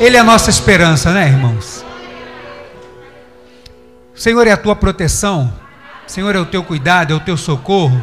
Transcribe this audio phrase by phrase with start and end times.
[0.00, 1.84] Ele é a nossa esperança, né, irmãos?
[4.14, 5.52] O Senhor é a tua proteção,
[6.06, 8.00] o Senhor é o teu cuidado, é o teu socorro.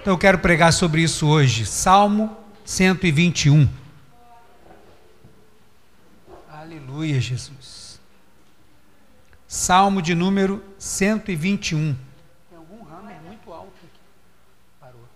[0.00, 1.66] Então eu quero pregar sobre isso hoje.
[1.66, 2.34] Salmo
[2.64, 3.68] 121.
[6.50, 8.00] Aleluia, Jesus.
[9.46, 11.94] Salmo de número 121.
[12.48, 14.00] Tem algum hammer muito alto aqui.
[14.80, 15.06] Parou.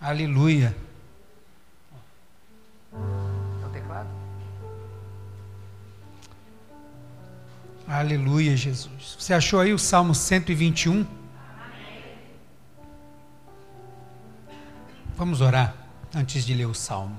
[0.00, 0.85] Aleluia.
[7.88, 9.16] Aleluia, Jesus.
[9.16, 11.06] Você achou aí o Salmo 121?
[15.16, 15.72] Vamos orar
[16.12, 17.16] antes de ler o salmo.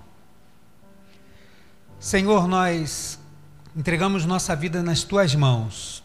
[1.98, 3.18] Senhor, nós
[3.78, 6.04] entregamos nossa vida nas tuas mãos.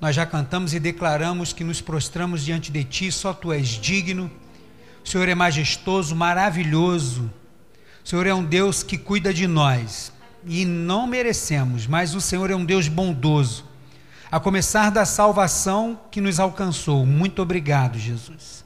[0.00, 4.28] Nós já cantamos e declaramos que nos prostramos diante de ti, só tu és digno.
[5.04, 7.30] O Senhor é majestoso, maravilhoso.
[8.04, 10.12] O Senhor é um Deus que cuida de nós
[10.44, 13.75] e não merecemos, mas o Senhor é um Deus bondoso.
[14.30, 17.06] A começar da salvação que nos alcançou.
[17.06, 18.64] Muito obrigado, Jesus.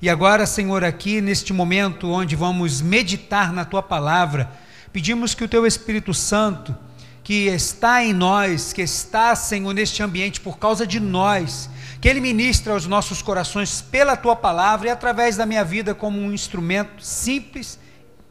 [0.00, 4.50] E agora, Senhor, aqui neste momento onde vamos meditar na tua palavra,
[4.94, 6.74] pedimos que o teu Espírito Santo,
[7.22, 11.68] que está em nós, que está, Senhor, neste ambiente por causa de nós,
[12.00, 16.18] que ele ministre aos nossos corações pela tua palavra e através da minha vida como
[16.18, 17.78] um instrumento simples,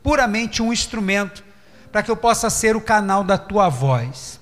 [0.02, 1.44] puramente um instrumento,
[1.92, 4.40] para que eu possa ser o canal da tua voz.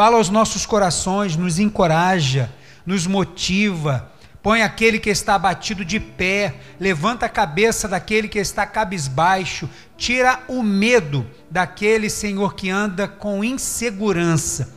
[0.00, 2.50] Fala aos nossos corações, nos encoraja,
[2.86, 4.10] nos motiva,
[4.42, 10.40] Põe aquele que está abatido de pé, levanta a cabeça daquele que está cabisbaixo, tira
[10.48, 14.74] o medo daquele, Senhor, que anda com insegurança,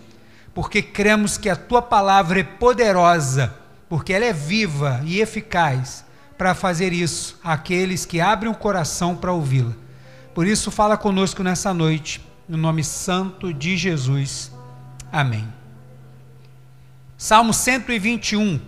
[0.53, 3.55] porque cremos que a tua palavra é poderosa,
[3.87, 6.03] porque ela é viva e eficaz
[6.37, 9.71] para fazer isso àqueles que abrem o coração para ouvi-la.
[10.35, 14.51] Por isso, fala conosco nessa noite, no nome santo de Jesus.
[15.13, 15.47] Amém.
[17.15, 18.59] Salmo 121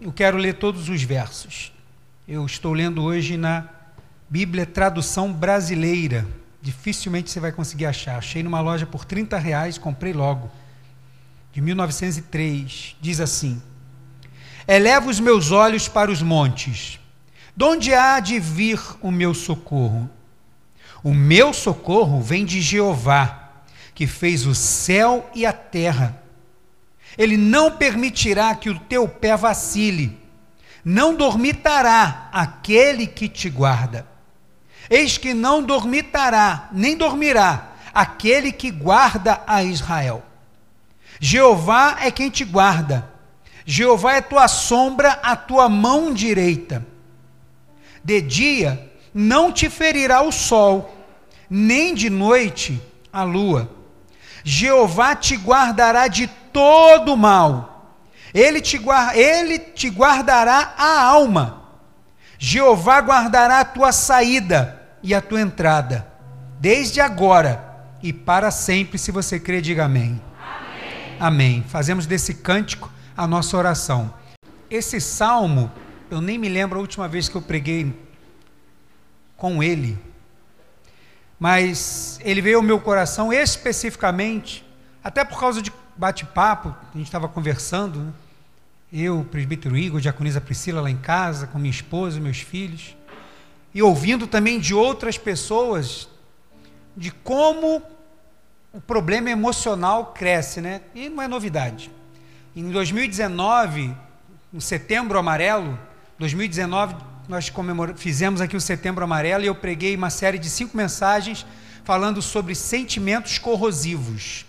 [0.00, 1.70] eu quero ler todos os versos.
[2.26, 3.68] Eu estou lendo hoje na
[4.26, 6.26] Bíblia Tradução Brasileira.
[6.62, 8.16] Dificilmente você vai conseguir achar.
[8.16, 10.50] Achei numa loja por 30 reais, comprei logo.
[11.52, 12.96] De 1903.
[12.98, 13.62] Diz assim:
[14.66, 16.98] Eleva os meus olhos para os montes.
[17.54, 20.08] De onde há de vir o meu socorro?
[21.04, 23.41] O meu socorro vem de Jeová,
[23.94, 26.22] que fez o céu e a terra.
[27.16, 30.18] Ele não permitirá que o teu pé vacile,
[30.84, 34.06] não dormitará aquele que te guarda.
[34.90, 40.22] Eis que não dormitará, nem dormirá aquele que guarda a Israel.
[41.20, 43.08] Jeová é quem te guarda,
[43.64, 46.84] Jeová é tua sombra, a tua mão direita.
[48.02, 50.92] De dia não te ferirá o sol,
[51.48, 52.80] nem de noite
[53.12, 53.70] a lua.
[54.44, 57.96] Jeová te guardará de todo mal.
[58.34, 58.80] Ele te,
[59.14, 61.62] ele te guardará a alma.
[62.38, 66.06] Jeová guardará a tua saída e a tua entrada,
[66.58, 67.72] desde agora
[68.02, 68.98] e para sempre.
[68.98, 70.20] Se você crê, diga amém.
[70.40, 71.16] Amém.
[71.20, 71.64] amém.
[71.68, 74.12] Fazemos desse cântico a nossa oração.
[74.70, 75.70] Esse salmo,
[76.10, 77.94] eu nem me lembro a última vez que eu preguei
[79.36, 79.98] com ele,
[81.42, 84.64] mas ele veio ao meu coração especificamente,
[85.02, 88.12] até por causa de bate-papo, a gente estava conversando, né?
[88.92, 92.96] eu, presbítero Igor, diaconisa Priscila lá em casa, com minha esposa, meus filhos,
[93.74, 96.08] e ouvindo também de outras pessoas
[96.96, 97.82] de como
[98.72, 100.82] o problema emocional cresce, né?
[100.94, 101.90] E não é novidade.
[102.54, 103.92] Em 2019,
[104.52, 105.76] no Setembro Amarelo,
[106.20, 106.94] 2019,
[107.28, 107.52] nós
[107.96, 111.46] fizemos aqui o Setembro Amarelo e eu preguei uma série de cinco mensagens
[111.84, 114.44] falando sobre sentimentos corrosivos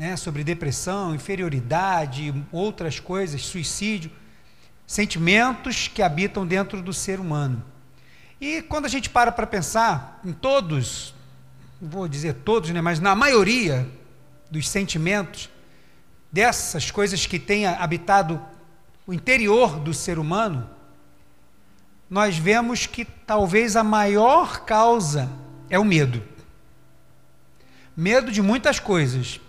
[0.00, 4.10] né, sobre depressão, inferioridade, outras coisas, suicídio,
[4.86, 7.62] sentimentos que habitam dentro do ser humano.
[8.40, 11.14] E quando a gente para para pensar em todos,
[11.78, 13.86] vou dizer todos, né, mas na maioria
[14.50, 15.50] dos sentimentos,
[16.32, 18.40] dessas coisas que têm habitado
[19.06, 20.66] o interior do ser humano,
[22.10, 25.30] nós vemos que talvez a maior causa
[25.70, 26.22] é o medo.
[27.96, 29.40] Medo de muitas coisas,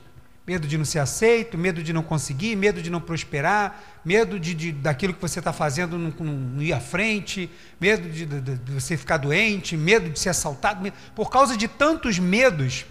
[0.45, 4.55] Medo de não ser aceito, medo de não conseguir, medo de não prosperar, medo de,
[4.55, 7.47] de daquilo que você está fazendo não, não, ir à frente,
[7.79, 10.81] medo de, de, de, você ficar doente, medo de ser assaltado.
[10.81, 10.95] Medo.
[11.15, 12.87] Por causa de tantos medos,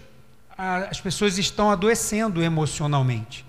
[0.57, 3.45] a, as pessoas estão adoecendo emocionalmente.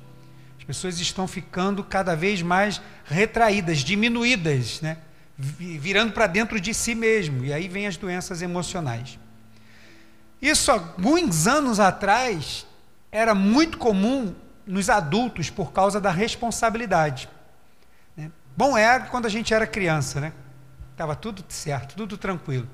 [0.59, 4.99] As pessoas estão ficando cada vez mais retraídas, diminuídas, né?
[5.43, 7.45] Virando para dentro de si mesmo.
[7.45, 9.19] E aí vem as doenças emocionais.
[10.41, 12.67] Isso alguns anos atrás
[13.11, 14.35] era muito comum
[14.67, 17.29] nos adultos por causa da responsabilidade.
[18.17, 18.31] Né?
[18.57, 20.33] Bom era quando a gente era criança, né?
[20.93, 22.69] Estava tudo certo, tudo tranquilo.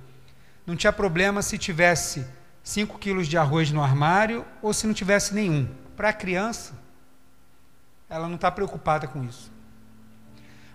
[0.66, 2.26] Não tinha problema se tivesse
[2.62, 5.68] 5 quilos de arroz no armário ou se não tivesse nenhum.
[5.96, 6.74] Para a criança,
[8.08, 9.50] ela não está preocupada com isso.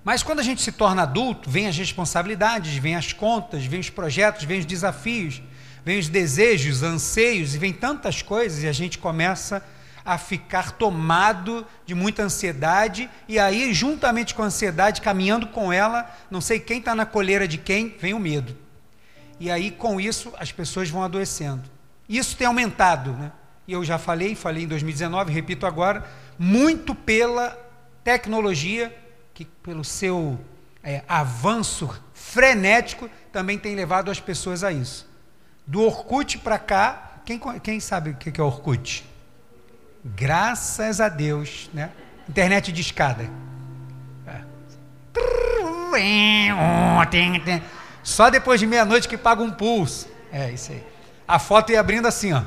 [0.04, 3.90] Mas quando a gente se torna adulto, vem as responsabilidades, vem as contas, vem os
[3.90, 5.42] projetos, vem os desafios,
[5.86, 9.64] vem os desejos, anseios e vem tantas coisas e a gente começa
[10.06, 16.14] a ficar tomado de muita ansiedade e aí juntamente com a ansiedade, caminhando com ela,
[16.30, 18.58] não sei quem está na coleira de quem, vem o medo.
[19.40, 21.64] E aí com isso as pessoas vão adoecendo.
[22.10, 23.32] Isso tem aumentado, né?
[23.66, 26.06] E eu já falei, falei em 2019, repito agora,
[26.38, 27.58] muito pela
[28.04, 28.94] tecnologia,
[29.34, 30.40] que pelo seu
[30.84, 35.10] é, avanço frenético também tem levado as pessoas a isso.
[35.66, 39.06] Do Orkut para cá, quem, quem sabe o que é Orkut?
[40.04, 41.92] Graças a Deus, né?
[42.28, 43.30] Internet de escada.
[44.28, 44.42] É.
[48.04, 50.10] Só depois de meia-noite que paga um pulso.
[50.32, 50.84] É isso aí.
[51.26, 52.44] A foto ia abrindo assim, ó.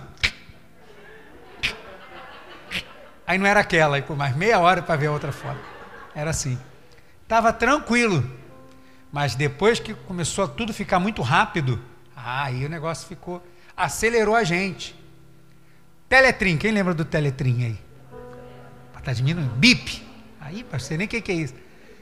[3.27, 5.59] Aí não era aquela, aí por mais meia hora para ver a outra foto.
[6.15, 6.59] Era assim.
[7.29, 8.29] Tava tranquilo.
[9.13, 11.81] Mas depois que começou a tudo ficar muito rápido,
[12.15, 13.45] aí o negócio ficou.
[13.77, 14.95] Acelerou a gente.
[16.09, 17.87] Teletrim, quem lembra do Teletrim aí?
[19.07, 19.55] Tá diminuindo?
[19.55, 20.05] Bip.
[20.41, 21.55] Aí, parceiro, nem o que, que é isso.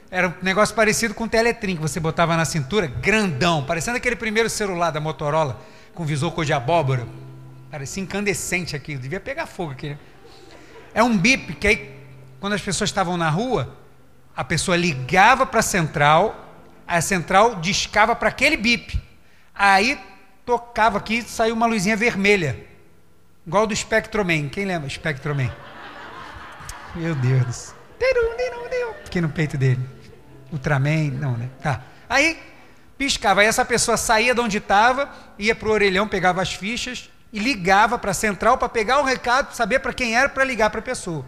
[0.09, 4.15] Era um negócio parecido com o Teletrim, que você botava na cintura, grandão, parecendo aquele
[4.15, 5.61] primeiro celular da Motorola,
[5.93, 7.07] com visor cor de abóbora.
[7.69, 9.95] Parecia incandescente aquilo, devia pegar fogo aqui.
[10.95, 11.95] É um bip que aí,
[12.39, 13.77] quando as pessoas estavam na rua,
[14.35, 16.53] a pessoa ligava para a central,
[16.87, 19.01] a central discava para aquele bip.
[19.53, 19.99] Aí
[20.45, 22.65] tocava aqui, saiu uma luzinha vermelha,
[23.47, 24.49] igual do Spectroman.
[24.49, 25.51] Quem lembra Spectroman?
[26.93, 27.73] Meu Deus.
[29.05, 29.79] Aqui no peito dele.
[30.51, 31.49] Ultraman, não, né?
[31.61, 31.81] Tá.
[32.09, 32.39] Aí
[32.97, 33.41] piscava.
[33.41, 35.09] Aí essa pessoa saía de onde estava,
[35.39, 39.03] ia para o orelhão, pegava as fichas e ligava para a central para pegar o
[39.03, 41.25] recado, saber para quem era, para ligar para a pessoa.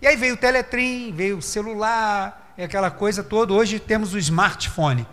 [0.00, 3.52] E aí veio o Teletrim, veio o celular, aquela coisa toda.
[3.52, 5.06] Hoje temos o smartphone.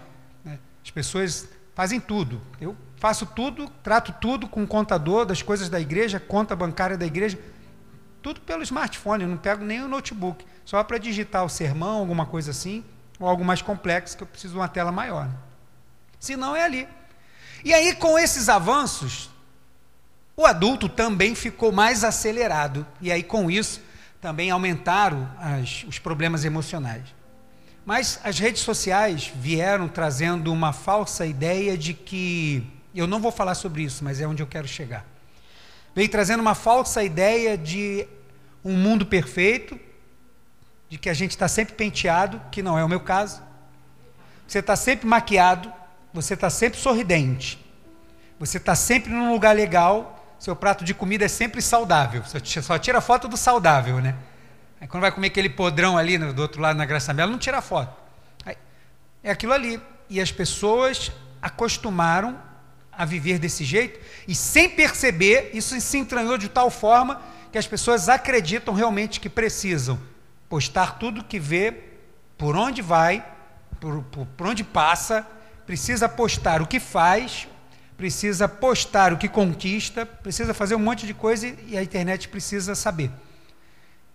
[0.43, 0.59] Né?
[0.83, 2.41] As pessoas fazem tudo.
[2.61, 7.05] Eu faço tudo, trato tudo com o contador das coisas da igreja, conta bancária da
[7.05, 7.39] igreja,
[8.21, 9.23] tudo pelo smartphone.
[9.23, 12.83] Eu não pego nem o notebook, só para digitar o sermão, alguma coisa assim,
[13.19, 15.27] ou algo mais complexo que eu preciso de uma tela maior.
[15.27, 15.35] Né?
[16.19, 16.87] Se não, é ali.
[17.63, 19.29] E aí, com esses avanços,
[20.37, 22.85] o adulto também ficou mais acelerado.
[23.01, 23.81] E aí, com isso,
[24.25, 27.03] também aumentaram as, os problemas emocionais.
[27.85, 32.67] Mas as redes sociais vieram trazendo uma falsa ideia de que.
[32.95, 35.05] Eu não vou falar sobre isso, mas é onde eu quero chegar.
[35.93, 38.07] Veio trazendo uma falsa ideia de
[38.63, 39.79] um mundo perfeito,
[40.89, 43.43] de que a gente está sempre penteado, que não é o meu caso.
[44.47, 45.71] Você está sempre maquiado,
[46.11, 47.63] você está sempre sorridente,
[48.39, 50.14] você está sempre num lugar legal,
[50.45, 54.13] seu prato de comida é sempre saudável, só tira foto do saudável, né?
[54.79, 57.63] Aí quando vai comer aquele podrão ali do outro lado na Graça Mela, não tira
[57.63, 57.91] foto.
[58.45, 58.55] Aí,
[59.23, 59.81] é aquilo ali.
[60.07, 61.11] E as pessoas
[61.41, 62.39] acostumaram
[62.91, 67.65] a viver desse jeito e sem perceber, isso se entranhou de tal forma que as
[67.65, 69.99] pessoas acreditam realmente que precisam
[70.47, 71.73] postar tudo que vê,
[72.37, 73.25] por onde vai,
[73.79, 75.25] por, por, por onde passa,
[75.65, 77.47] precisa postar o que faz,
[77.97, 82.75] precisa postar o que conquista, precisa fazer um monte de coisa e a internet precisa
[82.75, 83.11] saber.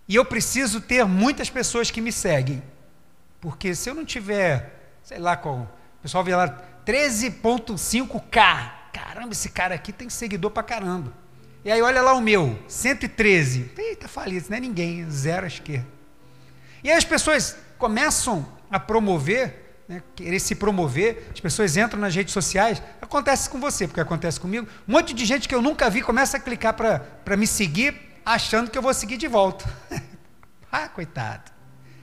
[0.07, 2.61] E eu preciso ter muitas pessoas que me seguem.
[3.39, 5.61] Porque se eu não tiver, sei lá qual,
[5.99, 8.71] o pessoal vê lá 13.5k.
[8.91, 11.13] Caramba, esse cara aqui tem seguidor pra caramba.
[11.63, 13.71] E aí olha lá o meu, 113.
[13.77, 15.87] Eita, falido, não é ninguém, zero à esquerda.
[16.83, 22.15] E aí as pessoas começam a promover né, querer se promover, as pessoas entram nas
[22.15, 24.65] redes sociais, acontece com você, porque acontece comigo.
[24.87, 27.93] Um monte de gente que eu nunca vi começa a clicar para me seguir,
[28.25, 29.65] achando que eu vou seguir de volta.
[30.71, 31.51] ah, coitado.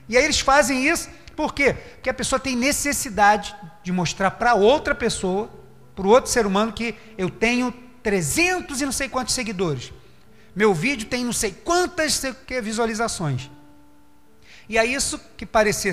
[0.07, 1.73] E aí eles fazem isso, por quê?
[1.95, 5.49] Porque a pessoa tem necessidade de mostrar para outra pessoa,
[5.97, 9.95] para o outro ser humano, que eu tenho 300 e não sei quantos seguidores.
[10.55, 12.23] Meu vídeo tem não sei quantas
[12.63, 13.51] visualizações.
[14.69, 15.93] E é isso que parecia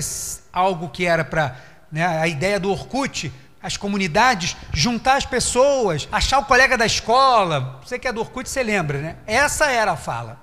[0.52, 1.56] algo que era para
[1.90, 7.80] né, a ideia do Orkut, as comunidades, juntar as pessoas, achar o colega da escola.
[7.84, 9.16] Você que é do Orkut, você lembra, né?
[9.26, 10.40] Essa era a fala.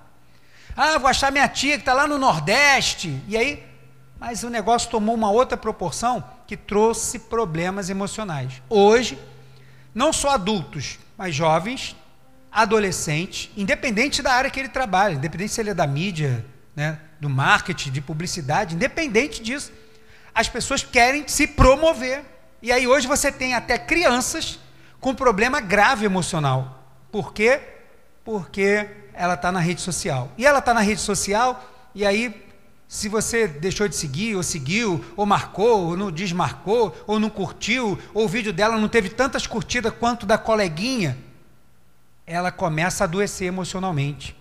[0.75, 3.21] Ah, vou achar minha tia que está lá no Nordeste.
[3.27, 3.63] E aí,
[4.19, 8.61] mas o negócio tomou uma outra proporção que trouxe problemas emocionais.
[8.69, 9.17] Hoje,
[9.93, 11.95] não só adultos, mas jovens,
[12.51, 16.45] adolescente, independente da área que ele trabalha, independente se ele é da mídia,
[16.75, 19.71] né, do marketing, de publicidade, independente disso,
[20.33, 22.23] as pessoas querem se promover.
[22.61, 24.59] E aí hoje você tem até crianças
[24.99, 26.83] com problema grave emocional.
[27.11, 27.61] Por quê?
[28.23, 30.31] Porque ela está na rede social.
[30.37, 31.63] E ela está na rede social,
[31.95, 32.43] e aí,
[32.87, 37.99] se você deixou de seguir, ou seguiu, ou marcou, ou não desmarcou, ou não curtiu,
[38.13, 41.17] ou o vídeo dela não teve tantas curtidas quanto da coleguinha,
[42.25, 44.35] ela começa a adoecer emocionalmente.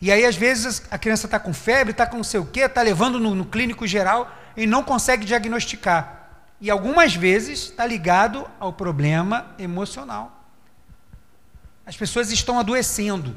[0.00, 2.60] E aí, às vezes, a criança está com febre, está com não sei o quê,
[2.60, 6.30] está levando no, no, clínico geral e não consegue diagnosticar.
[6.60, 10.32] E algumas vezes está ligado ao problema emocional.
[11.84, 13.36] As pessoas estão adoecendo.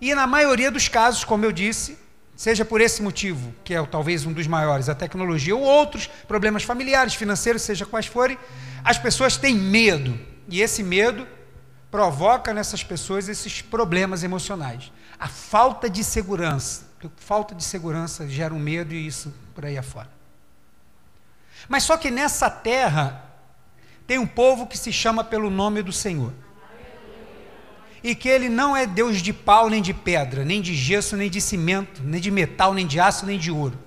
[0.00, 1.98] E na maioria dos casos, como eu disse,
[2.36, 6.62] seja por esse motivo, que é talvez um dos maiores, a tecnologia, ou outros problemas
[6.62, 8.38] familiares, financeiros, seja quais forem,
[8.84, 10.18] as pessoas têm medo.
[10.48, 11.26] E esse medo
[11.90, 14.92] provoca nessas pessoas esses problemas emocionais.
[15.18, 16.89] A falta de segurança.
[17.16, 20.08] Falta de segurança gera um medo e isso por aí afora.
[21.68, 23.24] Mas só que nessa terra
[24.06, 26.32] tem um povo que se chama pelo nome do Senhor.
[28.02, 31.28] E que ele não é Deus de pau nem de pedra, nem de gesso, nem
[31.30, 33.78] de cimento, nem de metal, nem de aço, nem de ouro.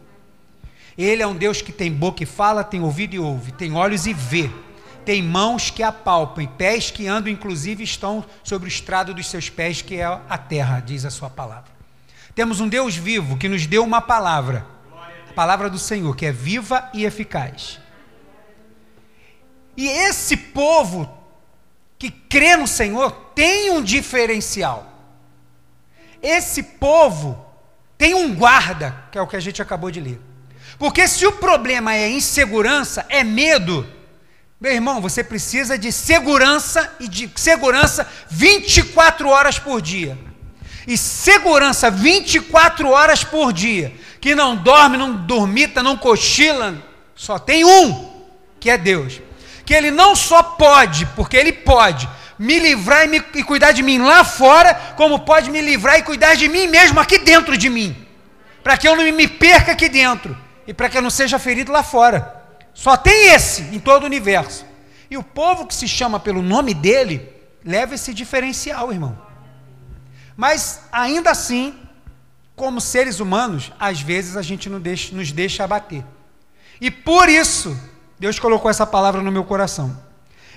[0.96, 4.06] Ele é um Deus que tem boca e fala, tem ouvido e ouve, tem olhos
[4.06, 4.50] e vê
[5.04, 9.82] tem mãos que apalpam, pés que andam, inclusive estão sobre o estrado dos seus pés,
[9.82, 11.73] que é a terra, diz a sua palavra.
[12.36, 14.66] Temos um Deus vivo que nos deu uma palavra,
[15.30, 17.80] a palavra do Senhor, que é viva e eficaz.
[19.78, 21.12] E esse povo
[21.98, 24.92] que crê no Senhor tem um diferencial.
[26.22, 27.46] Esse povo
[27.98, 30.20] tem um guarda, que é o que a gente acabou de ler.
[30.78, 33.88] Porque se o problema é insegurança, é medo,
[34.60, 40.18] meu irmão, você precisa de segurança e de segurança 24 horas por dia.
[40.88, 46.76] E segurança 24 horas por dia, que não dorme, não dormita, não cochila,
[47.16, 48.12] só tem um,
[48.60, 49.22] que é Deus.
[49.66, 53.82] Que ele não só pode, porque ele pode me livrar e, me, e cuidar de
[53.82, 57.70] mim lá fora, como pode me livrar e cuidar de mim mesmo aqui dentro de
[57.70, 57.96] mim.
[58.62, 60.38] Para que eu não me perca aqui dentro
[60.68, 62.44] e para que eu não seja ferido lá fora.
[62.74, 64.66] Só tem esse em todo o universo.
[65.10, 67.30] E o povo que se chama pelo nome dele
[67.64, 69.18] leva esse diferencial, irmão.
[70.36, 71.76] Mas ainda assim,
[72.56, 76.04] como seres humanos, às vezes a gente não deixa, nos deixa abater.
[76.80, 77.78] E por isso,
[78.20, 79.98] Deus colocou essa palavra no meu coração.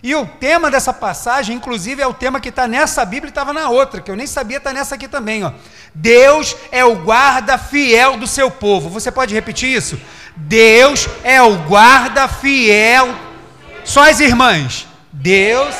[0.02, 3.52] E o tema dessa passagem, inclusive, é o tema que está nessa Bíblia e estava
[3.52, 5.42] na outra, que eu nem sabia estar tá nessa aqui também.
[5.42, 5.52] Ó.
[5.94, 8.90] Deus é o guarda fiel do seu povo.
[8.90, 9.98] Você pode repetir isso?
[10.36, 13.14] Deus é o guarda fiel.
[13.84, 14.86] Só as irmãs.
[15.12, 15.74] Deus.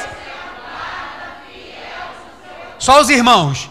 [2.78, 3.70] Só os irmãos.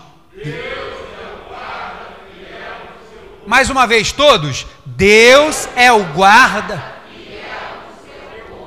[3.47, 4.65] Mais uma vez, todos.
[4.85, 6.95] Deus é o guarda.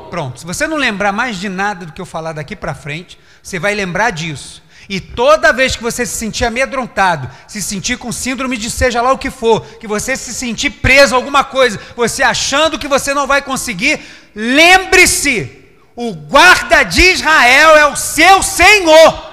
[0.09, 0.41] Pronto.
[0.41, 3.59] Se você não lembrar mais de nada do que eu falar daqui para frente, você
[3.59, 4.63] vai lembrar disso.
[4.89, 9.13] E toda vez que você se sentir amedrontado, se sentir com síndrome de seja lá
[9.13, 13.13] o que for, que você se sentir preso a alguma coisa, você achando que você
[13.13, 14.01] não vai conseguir,
[14.35, 19.28] lembre-se: o guarda de Israel é o seu Senhor.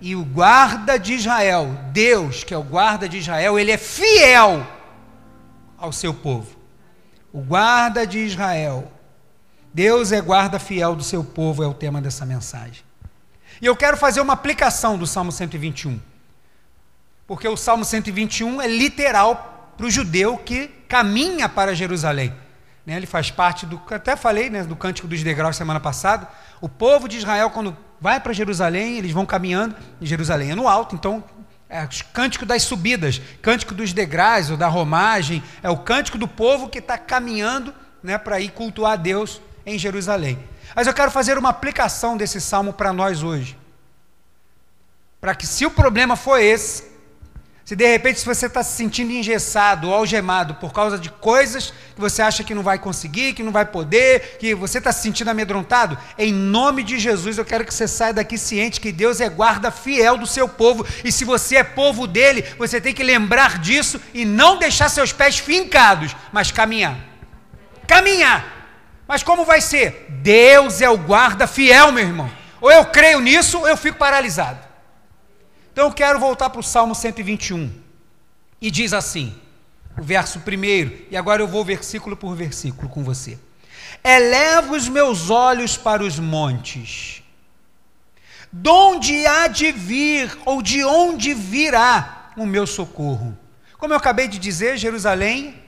[0.00, 4.66] E o guarda de Israel, Deus, que é o guarda de Israel, ele é fiel
[5.78, 6.56] ao seu povo.
[7.32, 8.92] O guarda de Israel
[9.76, 12.82] Deus é guarda fiel do seu povo, é o tema dessa mensagem.
[13.60, 16.00] E eu quero fazer uma aplicação do Salmo 121.
[17.26, 22.32] Porque o Salmo 121 é literal para o judeu que caminha para Jerusalém.
[22.86, 26.26] Né, ele faz parte do, até falei né, do Cântico dos Degraus semana passada.
[26.58, 30.68] O povo de Israel, quando vai para Jerusalém, eles vão caminhando, e Jerusalém é no
[30.68, 31.22] alto, então
[31.68, 36.28] é o cântico das subidas, cântico dos degraus, ou da romagem, é o cântico do
[36.28, 40.38] povo que está caminhando né, para ir cultuar a Deus em Jerusalém.
[40.74, 43.58] Mas eu quero fazer uma aplicação desse salmo para nós hoje.
[45.20, 46.95] Para que, se o problema for esse,
[47.66, 51.74] se de repente se você está se sentindo engessado ou algemado por causa de coisas
[51.94, 55.02] que você acha que não vai conseguir, que não vai poder, que você está se
[55.02, 59.20] sentindo amedrontado, em nome de Jesus eu quero que você saia daqui ciente que Deus
[59.20, 60.86] é guarda fiel do seu povo.
[61.04, 65.12] E se você é povo dele, você tem que lembrar disso e não deixar seus
[65.12, 66.96] pés fincados, mas caminhar.
[67.86, 68.56] Caminhar
[69.06, 70.06] mas como vai ser?
[70.08, 72.30] Deus é o guarda fiel, meu irmão.
[72.60, 74.65] Ou eu creio nisso, ou eu fico paralisado.
[75.76, 77.70] Então eu quero voltar para o Salmo 121.
[78.62, 79.34] E diz assim,
[79.98, 83.38] o verso primeiro, e agora eu vou versículo por versículo com você.
[84.02, 87.22] Eleva os meus olhos para os montes.
[88.50, 93.36] De onde há de vir, ou de onde virá o meu socorro?
[93.76, 95.62] Como eu acabei de dizer, Jerusalém,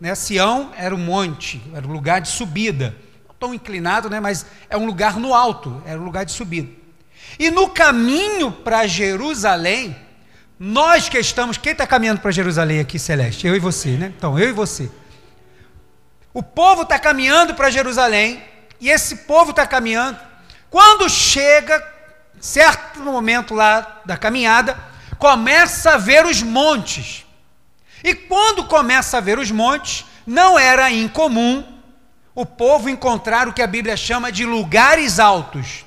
[0.00, 2.96] né, Sião era um monte, era um lugar de subida.
[3.28, 6.82] Não tão inclinado, né, mas é um lugar no alto, era um lugar de subida.
[7.38, 9.96] E no caminho para Jerusalém,
[10.58, 13.46] nós que estamos, quem está caminhando para Jerusalém aqui, Celeste?
[13.46, 14.12] Eu e você, né?
[14.16, 14.90] Então, eu e você.
[16.32, 18.42] O povo está caminhando para Jerusalém,
[18.80, 20.18] e esse povo está caminhando.
[20.70, 21.82] Quando chega,
[22.40, 24.76] certo momento lá da caminhada,
[25.18, 27.24] começa a ver os montes.
[28.02, 31.64] E quando começa a ver os montes, não era incomum
[32.34, 35.83] o povo encontrar o que a Bíblia chama de lugares altos.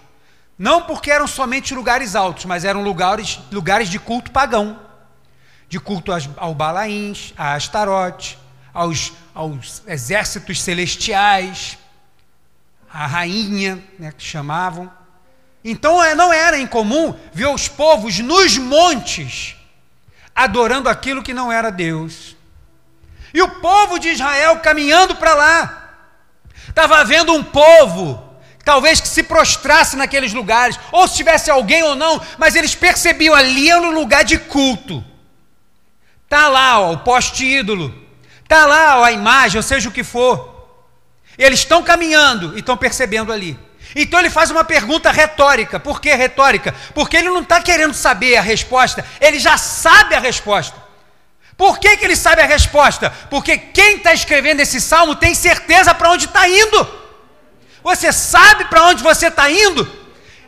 [0.57, 4.79] Não porque eram somente lugares altos, mas eram lugares, lugares de culto pagão.
[5.69, 8.39] De culto ao Balaíns, a Astarote,
[8.73, 11.77] aos, aos exércitos celestiais,
[12.91, 14.91] a rainha, né, que chamavam.
[15.63, 19.55] Então é, não era incomum ver os povos nos montes
[20.37, 22.37] adorando aquilo que não era Deus.
[23.33, 25.93] E o povo de Israel caminhando para lá.
[26.69, 28.26] Estava vendo um povo
[28.67, 33.33] talvez que se prostrasse naqueles lugares, ou se tivesse alguém ou não, mas eles percebiam
[33.33, 35.01] ali era um lugar de culto.
[36.27, 37.95] Tá lá ó, o poste ídolo,
[38.45, 40.67] tá lá ó, a imagem, ou seja o que for.
[41.37, 43.57] Eles estão caminhando e estão percebendo ali.
[43.95, 45.79] Então ele faz uma pergunta retórica.
[45.79, 46.75] Por que retórica?
[46.93, 50.75] Porque ele não está querendo saber a resposta, ele já sabe a resposta.
[51.55, 53.11] Por que, que ele sabe a resposta?
[53.29, 57.06] Porque quem está escrevendo esse salmo tem certeza para onde está indo.
[57.87, 59.89] Você sabe para onde você está indo?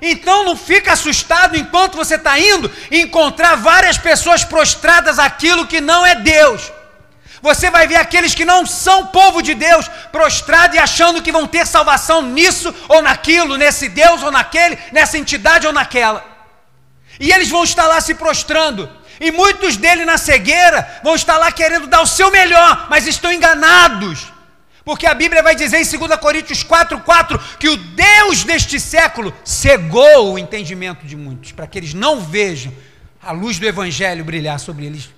[0.01, 6.05] Então não fica assustado enquanto você está indo encontrar várias pessoas prostradas aquilo que não
[6.05, 6.69] é Deus.
[7.41, 11.48] Você vai ver aqueles que não são povo de Deus prostrado e achando que vão
[11.48, 16.25] ter salvação nisso ou naquilo, nesse Deus ou naquele, nessa entidade ou naquela.
[17.22, 18.91] E eles vão estar lá se prostrando.
[19.17, 23.31] E muitos deles na cegueira vão estar lá querendo dar o seu melhor, mas estão
[23.31, 24.38] enganados.
[24.89, 30.33] Porque a Bíblia vai dizer em 2 Coríntios 4,4 que o Deus deste século cegou
[30.33, 32.73] o entendimento de muitos, para que eles não vejam
[33.21, 35.11] a luz do Evangelho brilhar sobre eles.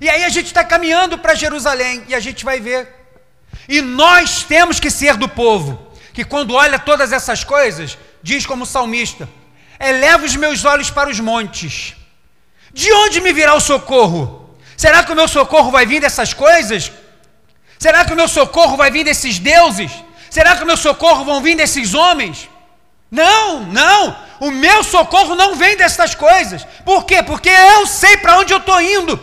[0.00, 2.88] E aí a gente está caminhando para Jerusalém e a gente vai ver.
[3.68, 8.64] E nós temos que ser do povo, que quando olha todas essas coisas, diz como
[8.64, 9.28] salmista:
[9.78, 11.94] eleva os meus olhos para os montes.
[12.72, 14.56] De onde me virá o socorro?
[14.78, 16.90] Será que o meu socorro vai vir dessas coisas?
[17.82, 19.90] Será que o meu socorro vai vir desses deuses?
[20.30, 22.48] Será que o meu socorro vão vir desses homens?
[23.10, 24.16] Não, não.
[24.38, 26.64] O meu socorro não vem dessas coisas.
[26.84, 27.24] Por quê?
[27.24, 29.14] Porque eu sei para onde eu estou indo.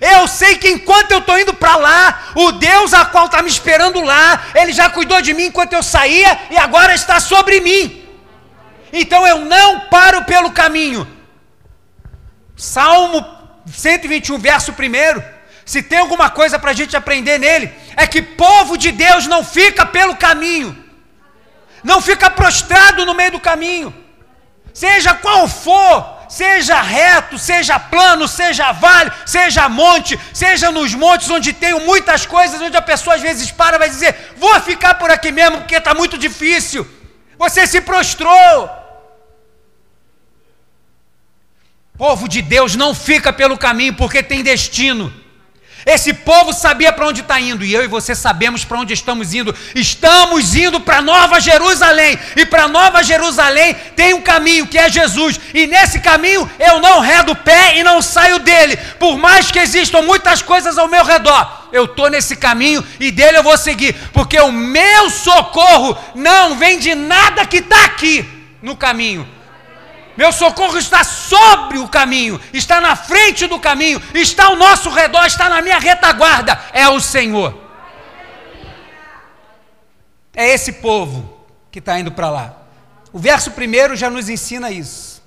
[0.00, 3.48] Eu sei que enquanto eu estou indo para lá, o Deus a qual está me
[3.48, 8.04] esperando lá, Ele já cuidou de mim enquanto eu saía e agora está sobre mim.
[8.92, 11.06] Então eu não paro pelo caminho.
[12.56, 13.24] Salmo
[13.64, 15.38] 121, verso 1.
[15.68, 19.44] Se tem alguma coisa para a gente aprender nele, é que povo de Deus não
[19.44, 20.84] fica pelo caminho,
[21.82, 23.92] não fica prostrado no meio do caminho,
[24.72, 31.52] seja qual for, seja reto, seja plano, seja vale, seja monte, seja nos montes onde
[31.52, 35.10] tem muitas coisas, onde a pessoa às vezes para e vai dizer: Vou ficar por
[35.10, 36.86] aqui mesmo porque está muito difícil.
[37.36, 38.70] Você se prostrou.
[41.96, 45.12] Povo de Deus não fica pelo caminho porque tem destino.
[45.86, 49.32] Esse povo sabia para onde está indo, e eu e você sabemos para onde estamos
[49.32, 49.54] indo.
[49.74, 55.40] Estamos indo para Nova Jerusalém, e para Nova Jerusalém tem um caminho que é Jesus,
[55.54, 59.58] e nesse caminho eu não redo o pé e não saio dele, por mais que
[59.58, 61.68] existam muitas coisas ao meu redor.
[61.72, 66.78] Eu estou nesse caminho e dele eu vou seguir, porque o meu socorro não vem
[66.78, 68.28] de nada que está aqui
[68.60, 69.28] no caminho,
[70.18, 75.24] meu socorro está sobre o caminho, está na frente do caminho, está ao nosso redor,
[75.24, 76.60] está na minha retaguarda.
[76.72, 77.56] É o Senhor.
[80.34, 82.56] É esse povo que está indo para lá.
[83.12, 85.22] O verso primeiro já nos ensina isso.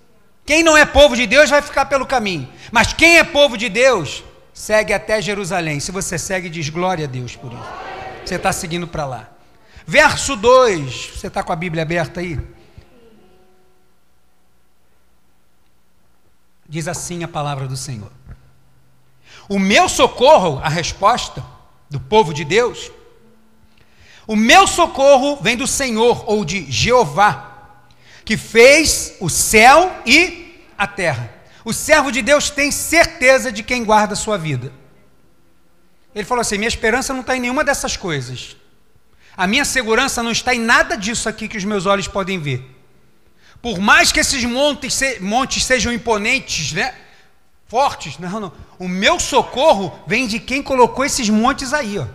[0.45, 3.69] Quem não é povo de Deus vai ficar pelo caminho, mas quem é povo de
[3.69, 5.79] Deus segue até Jerusalém.
[5.79, 7.71] Se você segue, diz glória a Deus por isso.
[8.25, 9.29] Você está seguindo para lá.
[9.87, 12.37] Verso 2, você está com a Bíblia aberta aí?
[16.71, 18.09] Diz assim a palavra do Senhor.
[19.49, 21.43] O meu socorro, a resposta
[21.89, 22.89] do povo de Deus,
[24.25, 27.73] o meu socorro vem do Senhor ou de Jeová,
[28.23, 31.29] que fez o céu e a terra.
[31.65, 34.71] O servo de Deus tem certeza de quem guarda a sua vida.
[36.15, 38.55] Ele falou assim: minha esperança não está em nenhuma dessas coisas.
[39.35, 42.70] A minha segurança não está em nada disso aqui que os meus olhos podem ver.
[43.61, 46.95] Por mais que esses montes, montes sejam imponentes, né?
[47.67, 48.53] Fortes, não, não.
[48.79, 52.05] O meu socorro vem de quem colocou esses montes aí, ó.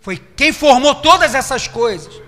[0.00, 2.22] Foi quem formou todas essas coisas.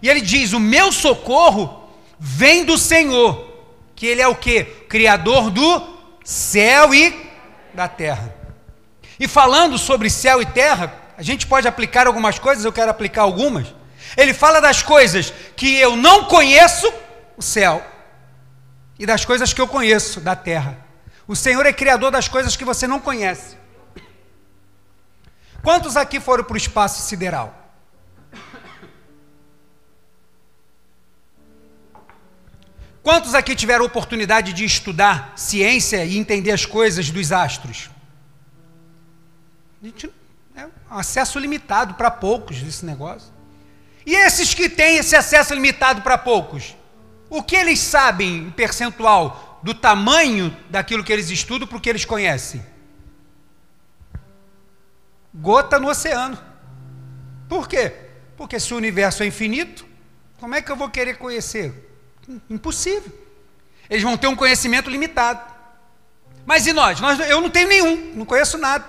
[0.00, 3.46] E ele diz: "O meu socorro vem do Senhor,
[3.94, 4.64] que ele é o que?
[4.64, 7.30] Criador do céu e
[7.74, 8.34] da terra."
[9.20, 13.22] E falando sobre céu e terra, a gente pode aplicar algumas coisas, eu quero aplicar
[13.22, 13.66] algumas.
[14.18, 16.92] Ele fala das coisas que eu não conheço,
[17.36, 17.86] o céu,
[18.98, 20.76] e das coisas que eu conheço, da terra.
[21.28, 23.56] O Senhor é criador das coisas que você não conhece.
[25.62, 27.54] Quantos aqui foram para o espaço sideral?
[33.04, 37.88] Quantos aqui tiveram oportunidade de estudar ciência e entender as coisas dos astros?
[39.80, 40.12] A gente,
[40.56, 43.37] é um acesso limitado para poucos desse negócio.
[44.08, 46.74] E esses que têm esse acesso limitado para poucos,
[47.28, 51.90] o que eles sabem em percentual do tamanho daquilo que eles estudam para o que
[51.90, 52.64] eles conhecem?
[55.34, 56.38] Gota no oceano.
[57.50, 57.92] Por quê?
[58.34, 59.86] Porque se o universo é infinito,
[60.40, 61.92] como é que eu vou querer conhecer?
[62.48, 63.12] Impossível.
[63.90, 65.52] Eles vão ter um conhecimento limitado.
[66.46, 66.98] Mas e nós?
[66.98, 68.88] nós eu não tenho nenhum, não conheço nada.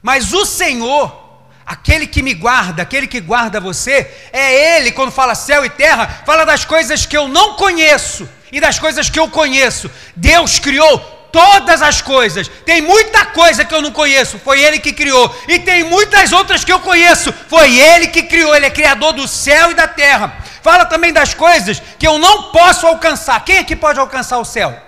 [0.00, 1.23] Mas o Senhor
[1.66, 6.22] Aquele que me guarda, aquele que guarda você, é Ele, quando fala céu e terra,
[6.26, 9.90] fala das coisas que eu não conheço e das coisas que eu conheço.
[10.14, 10.98] Deus criou
[11.32, 12.48] todas as coisas.
[12.66, 15.34] Tem muita coisa que eu não conheço, foi Ele que criou.
[15.48, 18.54] E tem muitas outras que eu conheço, foi Ele que criou.
[18.54, 20.36] Ele é criador do céu e da terra.
[20.62, 23.42] Fala também das coisas que eu não posso alcançar.
[23.42, 24.78] Quem aqui pode alcançar o céu?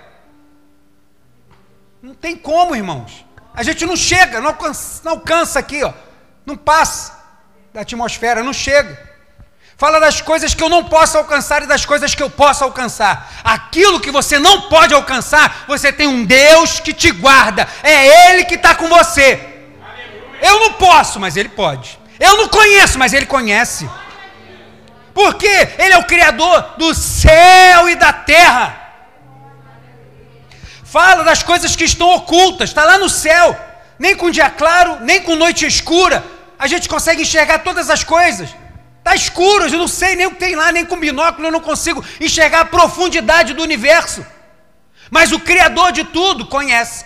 [2.03, 3.25] Não tem como, irmãos.
[3.55, 5.91] A gente não chega, não alcança, não alcança aqui, ó
[6.47, 7.11] não passa
[7.73, 8.97] da atmosfera, não chega.
[9.75, 13.29] Fala das coisas que eu não posso alcançar e das coisas que eu posso alcançar.
[13.43, 17.67] Aquilo que você não pode alcançar, você tem um Deus que te guarda.
[17.83, 19.39] É Ele que está com você.
[20.41, 21.99] Eu não posso, mas Ele pode.
[22.17, 23.87] Eu não conheço, mas Ele conhece.
[25.13, 28.93] Porque Ele é o Criador do céu e da terra.
[30.85, 33.55] Fala das coisas que estão ocultas, está lá no céu.
[33.99, 38.49] Nem com dia claro, nem com noite escura a gente consegue enxergar todas as coisas.
[38.99, 41.61] Está escuro, eu não sei nem o que tem lá, nem com binóculo eu não
[41.61, 44.25] consigo enxergar a profundidade do universo.
[45.09, 47.05] Mas o Criador de tudo conhece,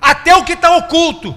[0.00, 1.34] até o que está oculto.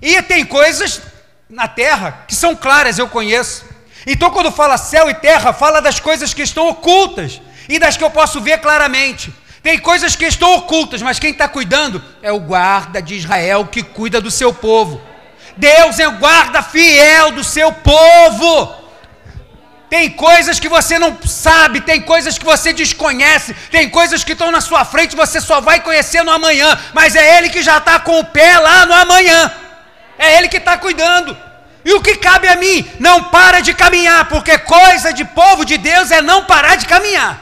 [0.00, 1.02] E tem coisas
[1.48, 3.64] na terra que são claras, eu conheço.
[4.06, 8.04] Então, quando fala céu e terra, fala das coisas que estão ocultas e das que
[8.04, 9.32] eu posso ver claramente.
[9.62, 13.82] Tem coisas que estão ocultas, mas quem está cuidando é o guarda de Israel que
[13.82, 15.09] cuida do seu povo.
[15.60, 18.80] Deus é o guarda fiel do seu povo.
[19.90, 24.50] Tem coisas que você não sabe, tem coisas que você desconhece, tem coisas que estão
[24.52, 27.98] na sua frente, você só vai conhecer no amanhã, mas é Ele que já está
[27.98, 29.52] com o pé lá no amanhã,
[30.16, 31.36] é Ele que está cuidando.
[31.84, 32.88] E o que cabe a mim?
[33.00, 37.40] Não para de caminhar, porque coisa de povo de Deus é não parar de caminhar.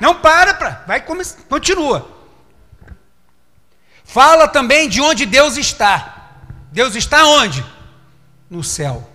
[0.00, 1.04] Não para, pra, vai
[1.48, 2.10] continua.
[4.04, 6.21] Fala também de onde Deus está.
[6.72, 7.64] Deus está onde?
[8.50, 9.08] No céu.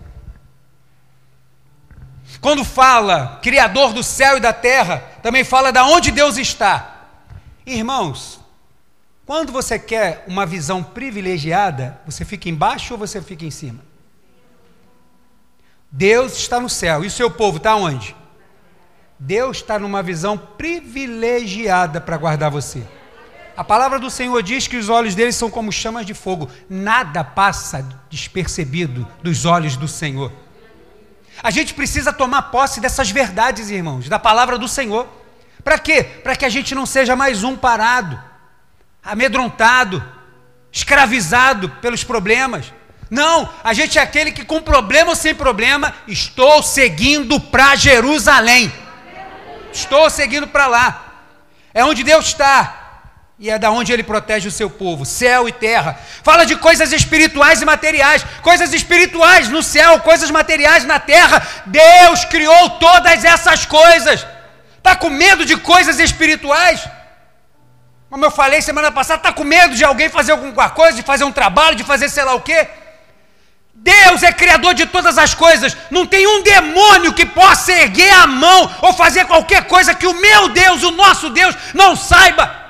[2.40, 7.08] Quando fala Criador do céu e da terra, também fala da onde Deus está.
[7.66, 8.40] Irmãos,
[9.26, 13.80] quando você quer uma visão privilegiada, você fica embaixo ou você fica em cima?
[15.92, 17.04] Deus está no céu.
[17.04, 18.16] E o seu povo está onde?
[19.18, 22.86] Deus está numa visão privilegiada para guardar você.
[23.58, 27.24] A palavra do Senhor diz que os olhos deles são como chamas de fogo, nada
[27.24, 30.32] passa despercebido dos olhos do Senhor.
[31.42, 35.08] A gente precisa tomar posse dessas verdades, irmãos, da palavra do Senhor.
[35.64, 36.04] Para quê?
[36.04, 38.22] Para que a gente não seja mais um parado,
[39.04, 40.04] amedrontado,
[40.72, 42.72] escravizado pelos problemas.
[43.10, 48.72] Não, a gente é aquele que, com problema ou sem problema, estou seguindo para Jerusalém.
[49.74, 51.24] Estou seguindo para lá.
[51.74, 52.77] É onde Deus está.
[53.40, 56.00] E é da onde ele protege o seu povo, céu e terra.
[56.24, 61.46] Fala de coisas espirituais e materiais, coisas espirituais no céu, coisas materiais na terra.
[61.68, 64.26] Deus criou todas essas coisas.
[64.78, 66.88] Está com medo de coisas espirituais?
[68.10, 71.24] Como eu falei semana passada, está com medo de alguém fazer alguma coisa, de fazer
[71.24, 72.68] um trabalho, de fazer sei lá o quê?
[73.72, 75.78] Deus é criador de todas as coisas.
[75.92, 80.20] Não tem um demônio que possa erguer a mão ou fazer qualquer coisa que o
[80.20, 82.67] meu Deus, o nosso Deus, não saiba.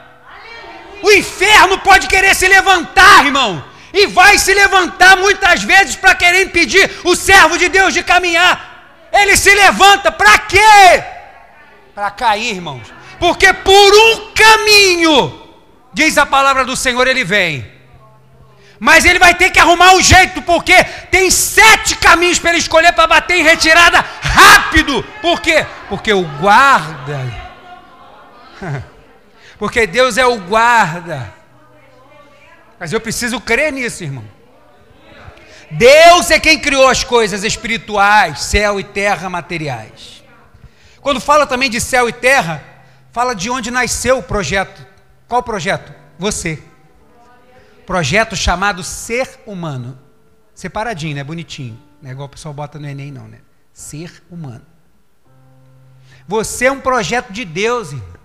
[1.01, 6.45] O inferno pode querer se levantar, irmão, E vai se levantar muitas vezes para querer
[6.45, 9.07] impedir o servo de Deus de caminhar.
[9.11, 11.03] Ele se levanta para quê?
[11.95, 12.93] Para cair, irmãos.
[13.19, 15.41] Porque por um caminho,
[15.93, 17.77] diz a palavra do Senhor, ele vem.
[18.79, 22.93] Mas ele vai ter que arrumar um jeito, porque tem sete caminhos para ele escolher
[22.93, 25.03] para bater em retirada rápido.
[25.21, 25.65] Por quê?
[25.89, 27.47] Porque o guarda.
[29.57, 31.33] Porque Deus é o guarda.
[32.79, 34.25] Mas eu preciso crer nisso, irmão.
[35.71, 40.23] Deus é quem criou as coisas espirituais, céu e terra materiais.
[41.01, 42.63] Quando fala também de céu e terra,
[43.11, 44.85] fala de onde nasceu o projeto.
[45.27, 45.93] Qual projeto?
[46.17, 46.63] Você
[47.87, 49.97] projeto chamado Ser Humano.
[50.53, 51.23] Separadinho, né?
[51.23, 51.79] Bonitinho.
[52.01, 53.39] Não é igual o pessoal bota no Enem, não, né?
[53.71, 54.65] Ser humano.
[56.27, 58.16] Você é um projeto de Deus, irmão.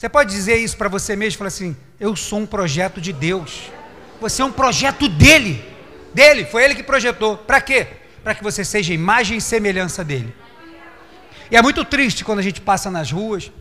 [0.00, 3.70] Você pode dizer isso para você mesmo, falar assim: eu sou um projeto de Deus.
[4.18, 5.62] Você é um projeto dele.
[6.14, 7.36] Dele, foi ele que projetou.
[7.36, 7.86] Para quê?
[8.24, 10.34] Para que você seja imagem e semelhança dele.
[11.50, 13.52] E é muito triste quando a gente passa nas ruas,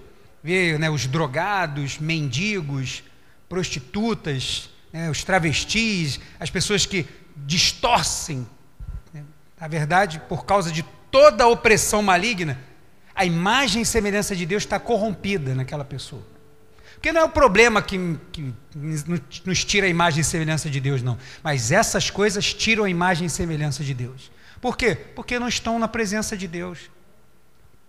[0.42, 3.04] vê né, os drogados, mendigos,
[3.50, 8.48] prostitutas, né, os travestis, as pessoas que distorcem.
[9.14, 9.26] Né,
[9.60, 12.58] na verdade, por causa de toda a opressão maligna,
[13.20, 16.26] a imagem e semelhança de Deus está corrompida naquela pessoa.
[16.94, 18.54] Porque não é o problema que, que,
[19.44, 21.18] nos tira a imagem e semelhança de Deus, não.
[21.44, 24.32] Mas essas coisas tiram a imagem e semelhança de Deus.
[24.62, 24.96] Por quê?
[24.96, 26.90] Porque não estão na presença de Deus.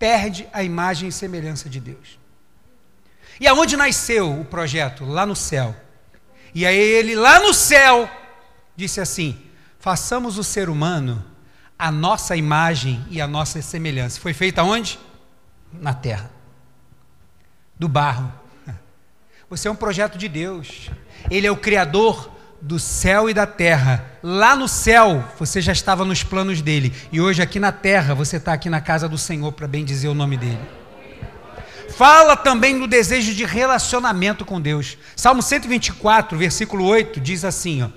[0.01, 2.19] Perde a imagem e semelhança de Deus.
[3.39, 5.05] E aonde nasceu o projeto?
[5.05, 5.77] Lá no céu.
[6.53, 8.11] E aí ele lá no céu
[8.75, 9.41] disse assim:
[9.79, 11.25] façamos o ser humano
[11.79, 14.21] a nossa imagem e a nossa semelhança.
[14.21, 14.99] Foi feita onde?
[15.73, 16.31] Na terra.
[17.79, 18.33] Do barro.
[19.49, 20.91] Você é um projeto de Deus.
[21.31, 22.31] Ele é o criador
[22.61, 24.05] do céu e da terra.
[24.23, 26.95] Lá no céu, você já estava nos planos dele.
[27.11, 30.09] E hoje, aqui na terra, você está aqui na casa do Senhor para bem dizer
[30.09, 30.81] o nome dele
[32.01, 34.97] fala também do desejo de relacionamento com Deus.
[35.15, 37.91] Salmo 124, versículo 8 diz assim: ó,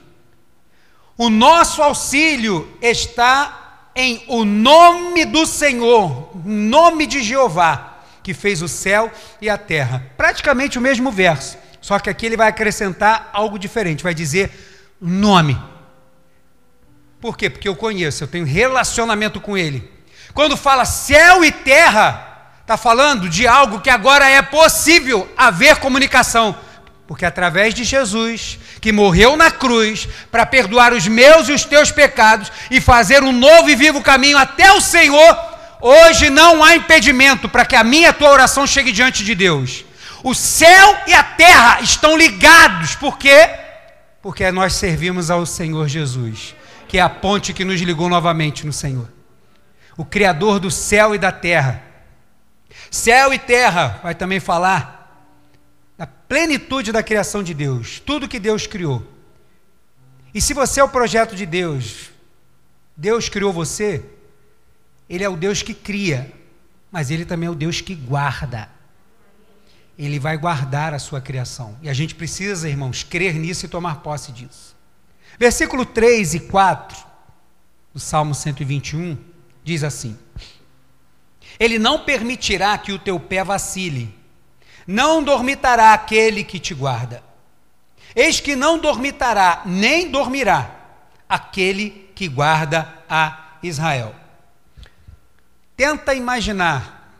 [1.17, 3.62] O nosso auxílio está
[3.95, 10.05] em o nome do Senhor, nome de Jeová, que fez o céu e a terra.
[10.17, 14.51] Praticamente o mesmo verso, só que aqui ele vai acrescentar algo diferente, vai dizer
[14.99, 15.59] nome.
[17.19, 17.49] Por quê?
[17.49, 19.91] Porque eu conheço, eu tenho relacionamento com ele.
[20.33, 26.55] Quando fala céu e terra, Está falando de algo que agora é possível haver comunicação.
[27.13, 31.91] Porque através de Jesus, que morreu na cruz para perdoar os meus e os teus
[31.91, 35.37] pecados e fazer um novo e vivo caminho até o Senhor,
[35.79, 39.35] hoje não há impedimento para que a minha e a tua oração chegue diante de
[39.35, 39.85] Deus.
[40.23, 43.47] O céu e a terra estão ligados, por quê?
[44.19, 46.55] Porque nós servimos ao Senhor Jesus,
[46.87, 49.07] que é a ponte que nos ligou novamente no Senhor.
[49.95, 51.93] O Criador do céu e da terra
[52.89, 55.02] Céu e terra vai também falar
[56.03, 59.07] da plenitude da criação de Deus, tudo que Deus criou.
[60.33, 62.09] E se você é o projeto de Deus,
[62.97, 64.03] Deus criou você,
[65.09, 66.29] Ele é o Deus que cria,
[66.91, 68.67] mas Ele também é o Deus que guarda.
[69.97, 71.77] Ele vai guardar a sua criação.
[71.81, 74.75] E a gente precisa, irmãos, crer nisso e tomar posse disso.
[75.39, 76.97] Versículo 3 e 4
[77.93, 79.17] do Salmo 121
[79.63, 80.17] diz assim:
[81.57, 84.13] ele não permitirá que o teu pé vacile.
[84.85, 87.23] Não dormitará aquele que te guarda.
[88.15, 90.79] Eis que não dormitará, nem dormirá
[91.27, 94.13] aquele que guarda a Israel.
[95.75, 97.11] Tenta imaginar,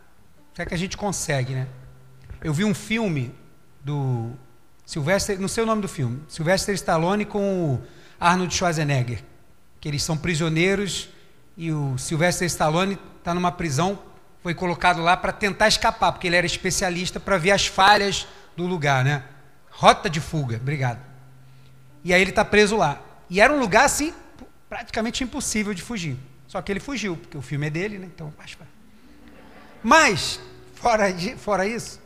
[0.53, 1.67] será que a gente consegue, né?
[2.43, 3.33] Eu vi um filme
[3.83, 4.31] do
[4.85, 7.81] Sylvester, não sei o nome do filme, Sylvester Stallone com o
[8.19, 9.23] Arnold Schwarzenegger,
[9.79, 11.09] que eles são prisioneiros
[11.57, 13.97] e o Sylvester Stallone está numa prisão
[14.43, 18.27] foi colocado lá para tentar escapar, porque ele era especialista para ver as falhas
[18.57, 19.23] do lugar, né?
[19.71, 20.99] Rota de fuga, obrigado.
[22.03, 23.01] E aí ele está preso lá.
[23.29, 24.13] E era um lugar assim,
[24.67, 26.17] praticamente impossível de fugir.
[26.45, 28.05] Só que ele fugiu, porque o filme é dele, né?
[28.13, 28.31] Então,
[29.81, 30.39] mas,
[30.75, 32.01] fora, de, fora isso,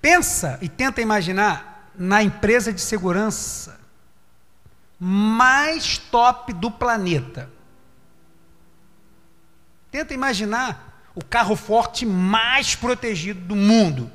[0.00, 3.80] pensa e tenta imaginar na empresa de segurança
[4.98, 7.50] mais top do planeta.
[9.90, 14.10] Tenta imaginar o carro forte mais protegido do mundo.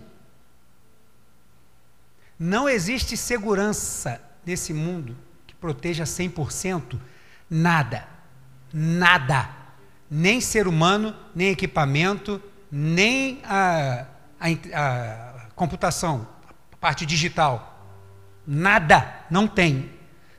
[2.38, 5.16] Não existe segurança nesse mundo
[5.48, 7.00] que proteja 100%
[7.50, 8.08] nada.
[8.74, 9.50] Nada.
[10.10, 14.06] Nem ser humano, nem equipamento, nem a,
[14.40, 16.28] a, a computação,
[16.72, 17.80] a parte digital.
[18.46, 19.26] Nada.
[19.30, 19.92] Não tem.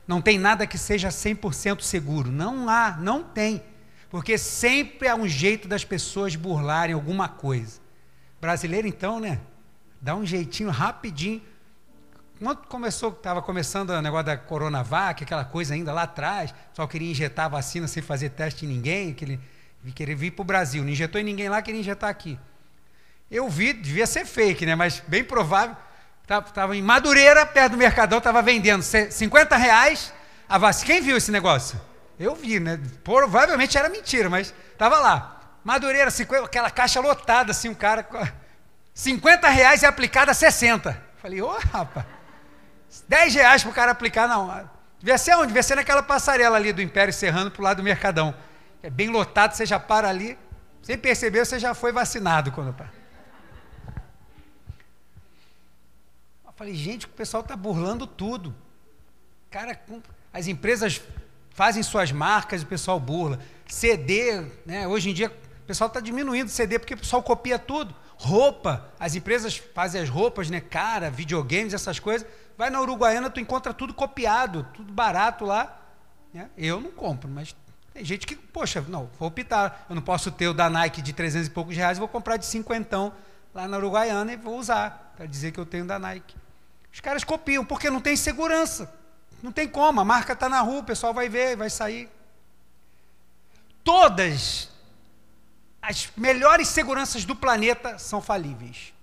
[0.07, 2.31] Não tem nada que seja 100% seguro.
[2.31, 3.61] Não há, não tem.
[4.09, 7.79] Porque sempre há um jeito das pessoas burlarem alguma coisa.
[8.39, 9.39] Brasileiro, então, né?
[9.99, 11.41] Dá um jeitinho rapidinho.
[12.39, 17.09] Quando começou, estava começando o negócio da Coronavac, aquela coisa ainda lá atrás, só queria
[17.09, 19.39] injetar vacina sem fazer teste em ninguém, aquele,
[19.95, 20.83] queria vir para o Brasil.
[20.83, 22.39] Não injetou em ninguém lá, queria injetar aqui.
[23.29, 24.75] Eu vi, devia ser fake, né?
[24.75, 25.75] Mas bem provável.
[26.21, 30.13] Estava em Madureira, perto do Mercadão, estava vendendo 50 reais
[30.47, 30.87] a vacina.
[30.87, 31.79] Quem viu esse negócio?
[32.19, 32.79] Eu vi, né?
[33.03, 35.57] Provavelmente era mentira, mas estava lá.
[35.63, 38.07] Madureira, 50, aquela caixa lotada, assim, um cara.
[38.93, 40.99] 50 reais e aplicada 60.
[41.17, 42.05] Falei, ô oh, rapaz,
[43.07, 44.69] 10 reais para o cara aplicar, não.
[44.99, 45.47] Devia ser onde?
[45.47, 48.33] Devia ser naquela passarela ali do Império Serrano para o lado do Mercadão.
[48.81, 50.37] É bem lotado, você já para ali.
[50.81, 52.97] Sem perceber, você já foi vacinado quando para.
[56.57, 58.55] Falei, gente, o pessoal está burlando tudo.
[59.51, 59.79] Cara,
[60.33, 60.99] as empresas
[61.57, 63.39] fazem suas marcas, o pessoal burla.
[63.65, 64.87] CD, né?
[64.87, 67.95] hoje em dia o pessoal está diminuindo CD porque o pessoal copia tudo.
[68.15, 70.61] Roupa, as empresas fazem as roupas, né?
[70.61, 72.27] Cara, videogames, essas coisas.
[72.55, 75.81] Vai na Uruguaiana, tu encontra tudo copiado, tudo barato lá.
[76.31, 76.47] Né?
[76.55, 77.55] Eu não compro, mas
[77.91, 79.87] tem gente que, poxa, não, vou optar.
[79.89, 82.45] Eu não posso ter o da Nike de 300 e poucos reais, vou comprar de
[82.45, 83.11] cinquentão
[83.53, 86.35] lá na Uruguaiana e vou usar, para dizer que eu tenho da Nike.
[86.93, 88.93] Os caras copiam, porque não tem segurança.
[89.41, 92.09] Não tem como, a marca está na rua, o pessoal vai ver, vai sair.
[93.83, 94.69] Todas
[95.81, 98.93] as melhores seguranças do planeta são falíveis.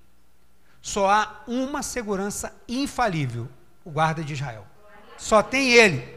[0.83, 3.49] Só há uma segurança infalível:
[3.85, 4.67] o guarda de Israel.
[5.17, 6.15] Só tem ele.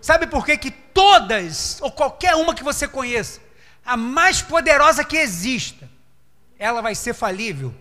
[0.00, 3.40] Sabe por que, que todas, ou qualquer uma que você conheça,
[3.84, 5.90] a mais poderosa que exista,
[6.58, 7.74] ela vai ser falível?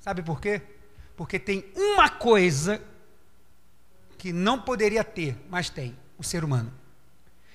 [0.00, 0.62] Sabe por quê?
[1.16, 2.80] Porque tem uma coisa
[4.22, 6.72] que não poderia ter, mas tem: o ser humano.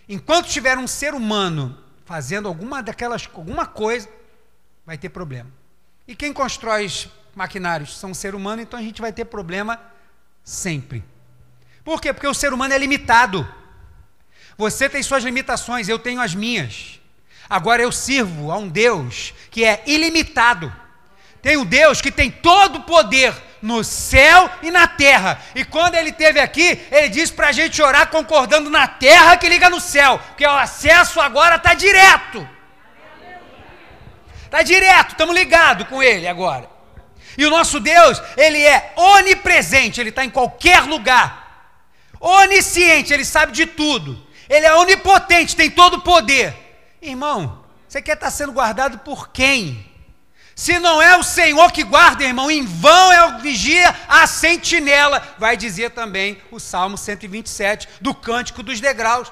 [0.10, 4.10] Enquanto tiver um ser humano fazendo alguma daquelas alguma coisa,
[4.86, 5.49] vai ter problema.
[6.06, 9.80] E quem constrói os maquinários são ser humano, então a gente vai ter problema
[10.43, 11.06] sempre.
[11.86, 12.12] Por quê?
[12.12, 13.47] Porque o ser humano é limitado.
[14.58, 16.99] Você tem suas limitações, eu tenho as minhas.
[17.49, 20.69] Agora eu sirvo a um Deus que é ilimitado.
[21.41, 25.41] Tem um Deus que tem todo o poder no céu e na terra.
[25.56, 29.50] E quando ele esteve aqui, ele disse para a gente orar concordando na terra que
[29.50, 32.48] liga no céu, porque o acesso agora está direto.
[34.46, 36.70] Está direto, estamos ligados com ele agora.
[37.38, 41.48] E o nosso Deus, ele é onipresente, ele está em qualquer lugar.
[42.20, 44.26] Onisciente, ele sabe de tudo.
[44.50, 46.56] Ele é onipotente, tem todo o poder.
[47.02, 49.87] Irmão, você quer estar sendo guardado por quem?
[50.58, 55.22] Se não é o Senhor que guarda, irmão, em vão é o vigia a sentinela,
[55.38, 59.32] vai dizer também o Salmo 127 do Cântico dos Degraus.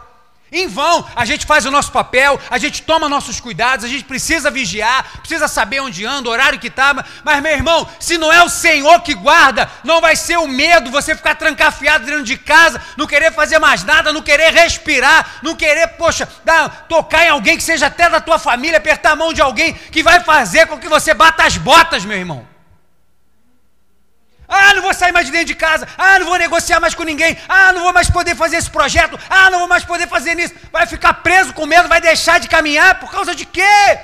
[0.51, 4.03] Em vão, a gente faz o nosso papel, a gente toma nossos cuidados, a gente
[4.03, 8.43] precisa vigiar, precisa saber onde anda, horário que está, mas meu irmão, se não é
[8.43, 12.79] o Senhor que guarda, não vai ser o medo, você ficar trancafiado dentro de casa,
[12.95, 17.57] não querer fazer mais nada, não querer respirar, não querer, poxa, dar, tocar em alguém
[17.57, 20.77] que seja até da tua família, apertar a mão de alguém que vai fazer com
[20.77, 22.54] que você bata as botas, meu irmão.
[24.47, 25.87] Ah, não vou sair mais de dentro de casa.
[25.97, 27.37] Ah, não vou negociar mais com ninguém.
[27.47, 29.19] Ah, não vou mais poder fazer esse projeto.
[29.29, 30.53] Ah, não vou mais poder fazer nisso.
[30.71, 33.99] Vai ficar preso com medo, vai deixar de caminhar por causa de quê?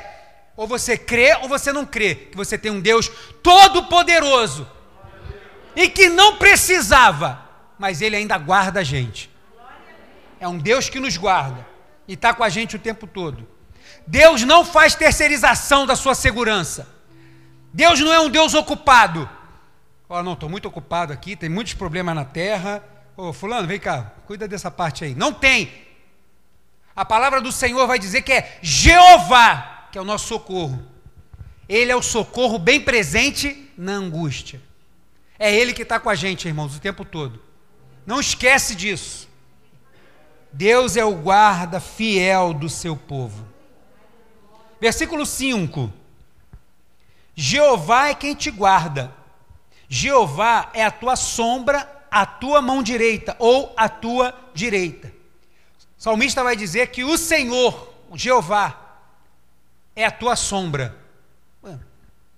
[0.56, 3.10] Ou você crê ou você não crê que você tem um Deus
[3.42, 4.70] todo-poderoso
[5.76, 7.44] e que não precisava,
[7.80, 9.30] mas Ele ainda guarda a gente.
[10.40, 11.66] É um Deus que nos guarda
[12.08, 13.48] e está com a gente o tempo todo.
[14.06, 16.88] Deus não faz terceirização da sua segurança.
[17.74, 19.30] Deus não é um Deus ocupado.
[20.12, 22.84] Ó, não, estou muito ocupado aqui, tem muitos problemas na terra.
[23.16, 25.16] Ô, fulano, vem cá, cuida dessa parte aí.
[25.16, 25.72] Não tem.
[26.94, 30.86] A palavra do Senhor vai dizer que é Jeová, que é o nosso socorro.
[31.68, 34.62] Ele é o socorro bem presente na angústia.
[35.40, 37.42] É Ele que está com a gente, irmãos, o tempo todo.
[38.06, 39.30] Não esquece disso.
[40.52, 43.48] Deus é o guarda fiel do seu povo.
[44.78, 45.90] Versículo 5:
[47.34, 49.21] Jeová é quem te guarda
[49.94, 55.10] Jeová é a tua sombra, a tua mão direita ou a tua direita.
[56.00, 59.02] O salmista vai dizer que o Senhor, Jeová,
[59.94, 60.96] é a tua sombra.
[61.62, 61.78] Ué,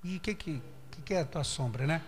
[0.03, 0.63] e o que, que,
[1.05, 2.01] que é a tua sombra, né?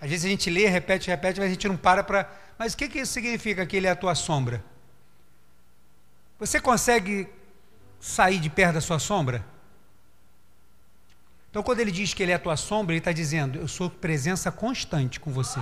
[0.00, 2.30] Às vezes a gente lê, repete, repete, mas a gente não para para.
[2.56, 4.64] Mas o que, que isso significa que ele é a tua sombra?
[6.38, 7.28] Você consegue
[7.98, 9.44] sair de perto da sua sombra?
[11.54, 13.88] Então, quando ele diz que ele é a tua sombra, ele está dizendo: Eu sou
[13.88, 15.60] presença constante com você.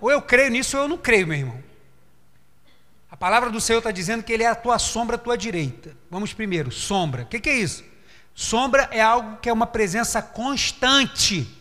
[0.00, 1.64] Ou eu creio nisso ou eu não creio, meu irmão.
[3.10, 5.96] A palavra do Senhor está dizendo que Ele é a tua sombra, a tua direita.
[6.08, 7.24] Vamos primeiro, sombra.
[7.24, 7.82] O que, que é isso?
[8.36, 11.52] Sombra é algo que é uma presença constante.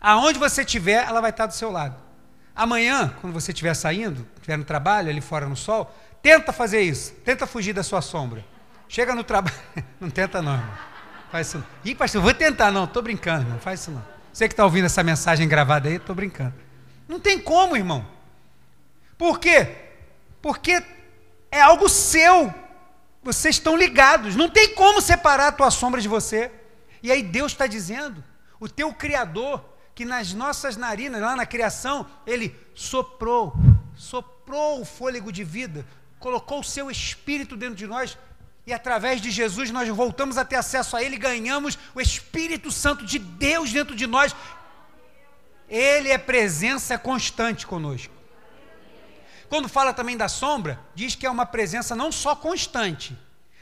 [0.00, 1.94] Aonde você estiver, ela vai estar do seu lado.
[2.56, 7.12] Amanhã, quando você estiver saindo, estiver no trabalho, ali fora no sol, tenta fazer isso.
[7.24, 8.44] Tenta fugir da sua sombra.
[8.88, 9.56] Chega no trabalho.
[10.00, 10.93] não tenta, não, irmão.
[11.34, 11.66] Faz isso não.
[11.84, 12.84] Ih, pastor, vou tentar, não.
[12.84, 14.00] Estou brincando, não faz isso não.
[14.32, 16.54] Você que está ouvindo essa mensagem gravada aí, estou brincando.
[17.08, 18.06] Não tem como, irmão.
[19.18, 19.66] Por quê?
[20.40, 20.80] Porque
[21.50, 22.54] é algo seu.
[23.20, 24.36] Vocês estão ligados.
[24.36, 26.52] Não tem como separar a tua sombra de você.
[27.02, 28.22] E aí Deus está dizendo,
[28.60, 33.52] o teu Criador, que nas nossas narinas, lá na criação, Ele soprou,
[33.96, 35.84] soprou o fôlego de vida,
[36.20, 38.16] colocou o seu Espírito dentro de nós.
[38.66, 43.04] E através de Jesus nós voltamos a ter acesso a Ele, ganhamos o Espírito Santo
[43.04, 44.34] de Deus dentro de nós.
[45.68, 48.14] Ele é presença constante conosco.
[49.48, 53.16] Quando fala também da sombra, diz que é uma presença não só constante,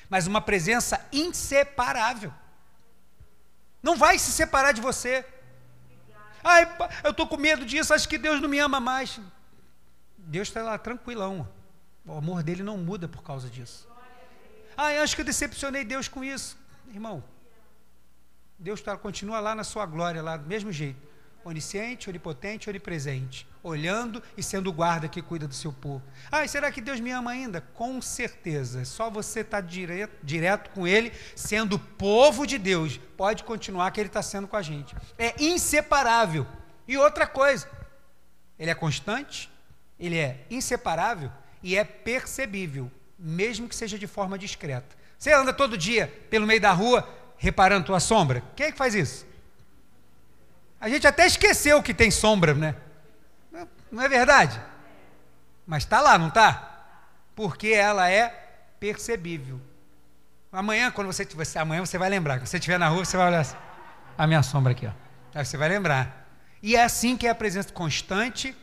[0.08, 2.32] mas uma presença inseparável.
[3.82, 5.24] Não vai se separar de você.
[6.44, 6.70] Ai,
[7.02, 9.20] eu estou com medo disso, acho que Deus não me ama mais.
[10.16, 11.48] Deus está lá tranquilão.
[12.04, 13.91] O amor dele não muda por causa disso.
[14.76, 16.58] Ai, acho que eu decepcionei Deus com isso.
[16.92, 17.22] Irmão,
[18.58, 21.12] Deus tá, continua lá na sua glória, lá do mesmo jeito
[21.44, 26.02] onisciente, onipotente, onipresente, olhando e sendo o guarda que cuida do seu povo.
[26.30, 27.60] Ah, será que Deus me ama ainda?
[27.60, 28.84] Com certeza.
[28.84, 32.98] Só você estar tá direto, direto com Ele, sendo povo de Deus.
[33.16, 34.94] Pode continuar que Ele está sendo com a gente.
[35.18, 36.46] É inseparável.
[36.86, 37.68] E outra coisa,
[38.58, 39.50] Ele é constante,
[39.98, 41.30] Ele é inseparável
[41.62, 42.90] e é percebível,
[43.22, 44.96] mesmo que seja de forma discreta.
[45.16, 47.08] Você anda todo dia pelo meio da rua
[47.38, 48.42] reparando tua sombra?
[48.56, 49.24] Quem é que faz isso?
[50.80, 52.74] A gente até esqueceu que tem sombra, né?
[53.90, 54.60] Não é verdade?
[55.64, 56.86] Mas está lá, não está?
[57.36, 58.28] Porque ela é
[58.80, 59.60] percebível.
[60.50, 62.38] Amanhã, quando você, amanhã você vai lembrar.
[62.38, 63.56] Quando você estiver na rua, você vai olhar assim,
[64.18, 64.92] a minha sombra aqui, ó.
[65.34, 66.28] Aí você vai lembrar.
[66.60, 68.56] E é assim que é a presença constante,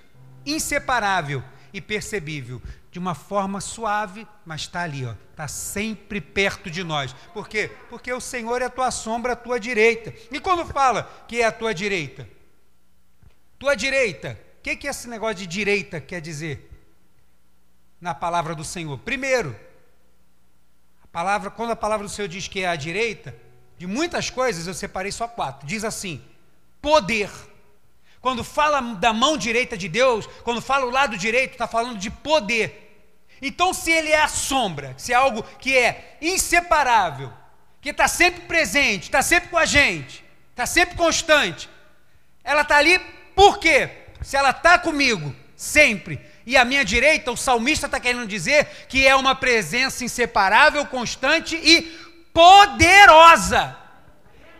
[0.45, 1.41] inseparável
[1.73, 2.61] e percebível
[2.91, 7.13] de uma forma suave, mas está ali, está sempre perto de nós.
[7.33, 7.71] Por quê?
[7.89, 10.13] Porque o Senhor é a tua sombra, a tua direita.
[10.31, 12.27] E quando fala que é a tua direita?
[13.59, 16.69] Tua direita, o que, que esse negócio de direita quer dizer?
[18.01, 18.97] Na palavra do Senhor.
[18.99, 19.55] Primeiro,
[21.03, 23.35] a palavra, quando a palavra do Senhor diz que é a direita,
[23.77, 25.67] de muitas coisas eu separei só quatro.
[25.67, 26.23] Diz assim:
[26.81, 27.29] poder.
[28.21, 32.09] Quando fala da mão direita de Deus, quando fala o lado direito, está falando de
[32.09, 32.87] poder.
[33.41, 37.31] Então, se ele é a sombra, se é algo que é inseparável,
[37.79, 41.69] que está sempre presente, está sempre com a gente, está sempre constante,
[42.43, 42.99] ela está ali
[43.33, 43.89] por quê?
[44.21, 49.07] Se ela está comigo, sempre, e à minha direita, o salmista está querendo dizer que
[49.07, 51.83] é uma presença inseparável, constante e
[52.33, 53.77] poderosa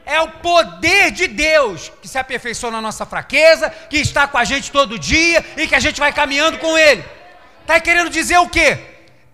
[0.10, 4.44] é o poder de Deus que se aperfeiçoa na nossa fraqueza, que está com a
[4.44, 7.06] gente todo dia e que a gente vai caminhando com Ele.
[7.62, 8.80] Está querendo dizer o quê?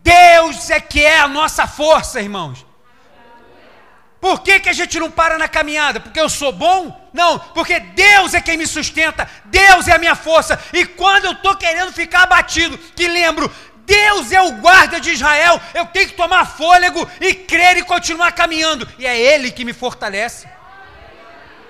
[0.04, 2.66] Deus é que é a nossa força, irmãos.
[4.20, 6.00] Por que, que a gente não para na caminhada?
[6.00, 7.10] Porque eu sou bom?
[7.14, 10.60] Não, porque Deus é quem me sustenta, Deus é a minha força.
[10.74, 13.50] E quando eu estou querendo ficar abatido, que lembro,
[13.86, 18.34] Deus é o guarda de Israel, eu tenho que tomar fôlego e crer e continuar
[18.34, 18.88] caminhando.
[19.00, 20.48] E é Ele que me fortalece.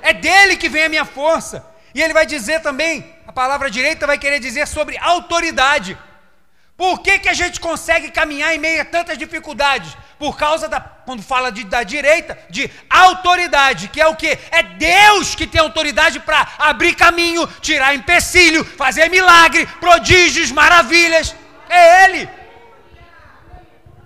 [0.10, 1.66] É dele que vem a minha força.
[1.96, 2.94] E ele vai dizer também,
[3.26, 5.98] a palavra direita vai querer dizer sobre autoridade.
[6.78, 9.98] Por que, que a gente consegue caminhar em meio a tantas dificuldades?
[10.20, 14.38] Por causa da, quando fala de, da direita, de autoridade, que é o que?
[14.52, 21.34] É Deus que tem autoridade para abrir caminho, tirar empecilho, fazer milagre, prodígios, maravilhas.
[21.68, 22.30] É Ele.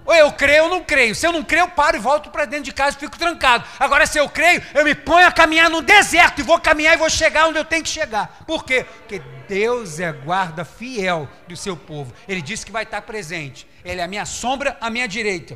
[0.09, 1.13] Ou eu creio ou não creio.
[1.13, 3.63] Se eu não creio, eu paro e volto para dentro de casa e fico trancado.
[3.79, 6.97] Agora, se eu creio, eu me ponho a caminhar no deserto e vou caminhar e
[6.97, 8.43] vou chegar onde eu tenho que chegar.
[8.47, 8.83] Por quê?
[8.83, 12.11] Porque Deus é guarda fiel do seu povo.
[12.27, 13.67] Ele disse que vai estar presente.
[13.85, 15.55] Ele é a minha sombra, a minha direita.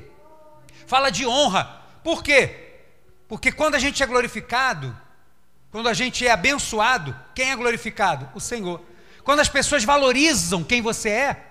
[0.86, 1.82] Fala de honra.
[2.04, 2.84] Por quê?
[3.28, 4.95] Porque quando a gente é glorificado,
[5.72, 8.30] quando a gente é abençoado, quem é glorificado?
[8.36, 8.80] O Senhor.
[9.24, 11.43] Quando as pessoas valorizam quem você é,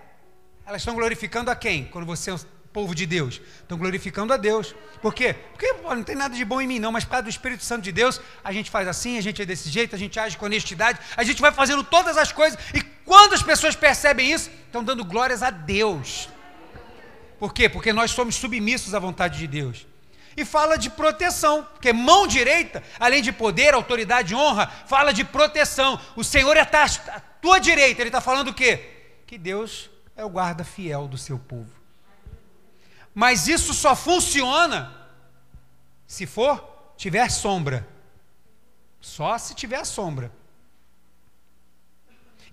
[0.65, 1.87] elas estão glorificando a quem?
[1.87, 2.31] Quando você
[2.73, 3.41] povo de Deus.
[3.61, 4.75] Estão glorificando a Deus.
[5.01, 5.35] Por quê?
[5.35, 7.83] Porque pô, não tem nada de bom em mim, não, mas para do Espírito Santo
[7.83, 10.47] de Deus, a gente faz assim, a gente é desse jeito, a gente age com
[10.47, 14.83] honestidade, a gente vai fazendo todas as coisas, e quando as pessoas percebem isso, estão
[14.83, 16.29] dando glórias a Deus.
[17.39, 17.69] Por quê?
[17.69, 19.87] Porque nós somos submissos à vontade de Deus.
[20.37, 26.01] e fala de proteção, porque mão direita, além de poder, autoridade honra, fala de proteção.
[26.17, 28.89] O Senhor é a tua direita, ele está falando o quê?
[29.27, 31.82] Que Deus é o guarda fiel do seu povo.
[33.15, 34.93] Mas isso só funciona
[36.07, 37.89] se for tiver sombra.
[39.01, 40.33] Só se tiver sombra.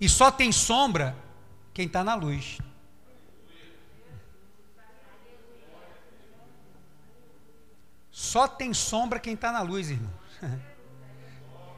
[0.00, 1.16] E só tem sombra
[1.72, 2.58] quem está na luz.
[8.10, 10.12] Só tem sombra quem está na luz, irmão.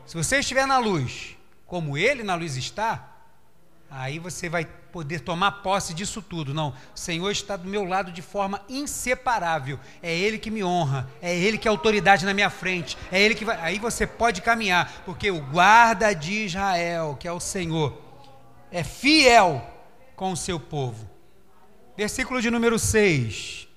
[0.04, 3.11] Se você estiver na luz, como ele na luz está,
[3.92, 6.54] aí você vai poder tomar posse disso tudo.
[6.54, 9.78] Não, o Senhor está do meu lado de forma inseparável.
[10.02, 13.34] É Ele que me honra, é Ele que é autoridade na minha frente, é Ele
[13.34, 13.58] que vai.
[13.60, 18.00] Aí você pode caminhar, porque o guarda de Israel, que é o Senhor,
[18.70, 19.64] é fiel
[20.16, 21.08] com o seu povo.
[21.96, 23.68] Versículo de número 6.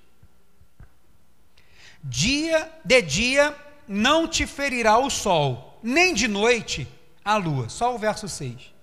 [2.02, 3.56] Dia de dia
[3.88, 6.88] não te ferirá o sol, nem de noite
[7.24, 7.68] a lua.
[7.68, 8.75] Só o verso 6.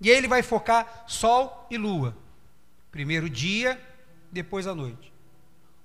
[0.00, 2.16] E aí ele vai focar sol e lua.
[2.90, 3.80] Primeiro dia,
[4.32, 5.12] depois a noite.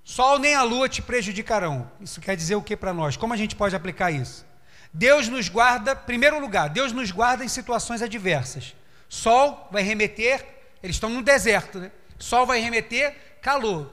[0.03, 1.91] Sol nem a lua te prejudicarão.
[1.99, 3.17] Isso quer dizer o que para nós?
[3.17, 4.45] Como a gente pode aplicar isso?
[4.93, 8.75] Deus nos guarda, primeiro lugar, Deus nos guarda em situações adversas.
[9.09, 10.45] Sol vai remeter,
[10.81, 11.91] eles estão no deserto, né?
[12.17, 13.91] Sol vai remeter calor.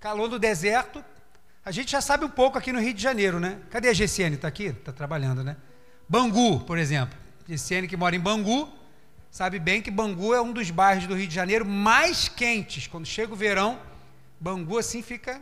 [0.00, 1.04] Calor no deserto
[1.68, 3.58] a gente já sabe um pouco aqui no Rio de Janeiro, né?
[3.68, 4.36] Cadê a GCN?
[4.36, 4.68] Está aqui?
[4.68, 5.54] Está trabalhando, né?
[6.08, 7.14] Bangu, por exemplo.
[7.46, 8.72] GCN que mora em Bangu,
[9.30, 12.86] sabe bem que Bangu é um dos bairros do Rio de Janeiro mais quentes.
[12.86, 13.80] Quando chega o verão,
[14.40, 15.40] Bangu assim fica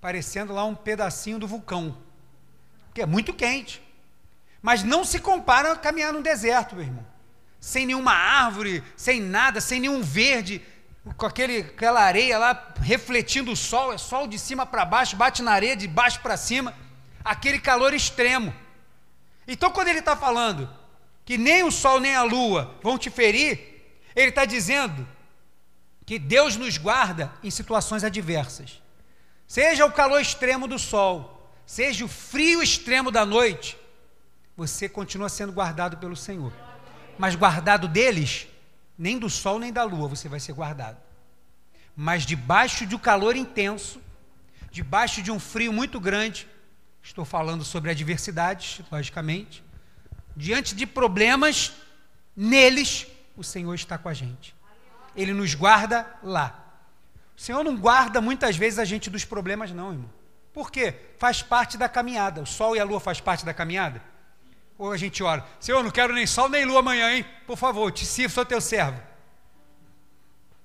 [0.00, 1.96] parecendo lá um pedacinho do vulcão.
[2.86, 3.82] Porque é muito quente.
[4.62, 7.06] Mas não se compara a caminhar no deserto, meu irmão.
[7.60, 10.62] Sem nenhuma árvore, sem nada, sem nenhum verde
[11.16, 15.42] com aquele, aquela areia lá refletindo o sol, é sol de cima para baixo, bate
[15.42, 16.74] na areia de baixo para cima,
[17.24, 18.52] aquele calor extremo.
[19.46, 20.68] Então, quando ele está falando
[21.26, 23.58] que nem o sol nem a lua vão te ferir,
[24.14, 25.06] ele está dizendo
[26.06, 28.80] que Deus nos guarda em situações adversas.
[29.46, 33.76] Seja o calor extremo do sol, seja o frio extremo da noite,
[34.56, 36.52] você continua sendo guardado pelo Senhor.
[37.18, 38.46] Mas guardado deles
[38.96, 40.96] nem do sol nem da lua você vai ser guardado.
[41.96, 44.00] Mas debaixo de um calor intenso,
[44.70, 46.46] debaixo de um frio muito grande,
[47.02, 49.65] estou falando sobre adversidades, logicamente,
[50.36, 51.72] diante de problemas,
[52.36, 53.06] neles
[53.36, 54.54] o Senhor está com a gente.
[55.16, 56.62] Ele nos guarda lá.
[57.36, 60.10] O Senhor não guarda muitas vezes a gente dos problemas, não, irmão.
[60.52, 60.94] Por quê?
[61.18, 62.42] Faz parte da caminhada.
[62.42, 64.02] O sol e a lua faz parte da caminhada.
[64.78, 67.24] Ou a gente ora, Senhor, não quero nem sol nem lua amanhã, hein?
[67.46, 69.00] Por favor, te sirvo, sou teu servo.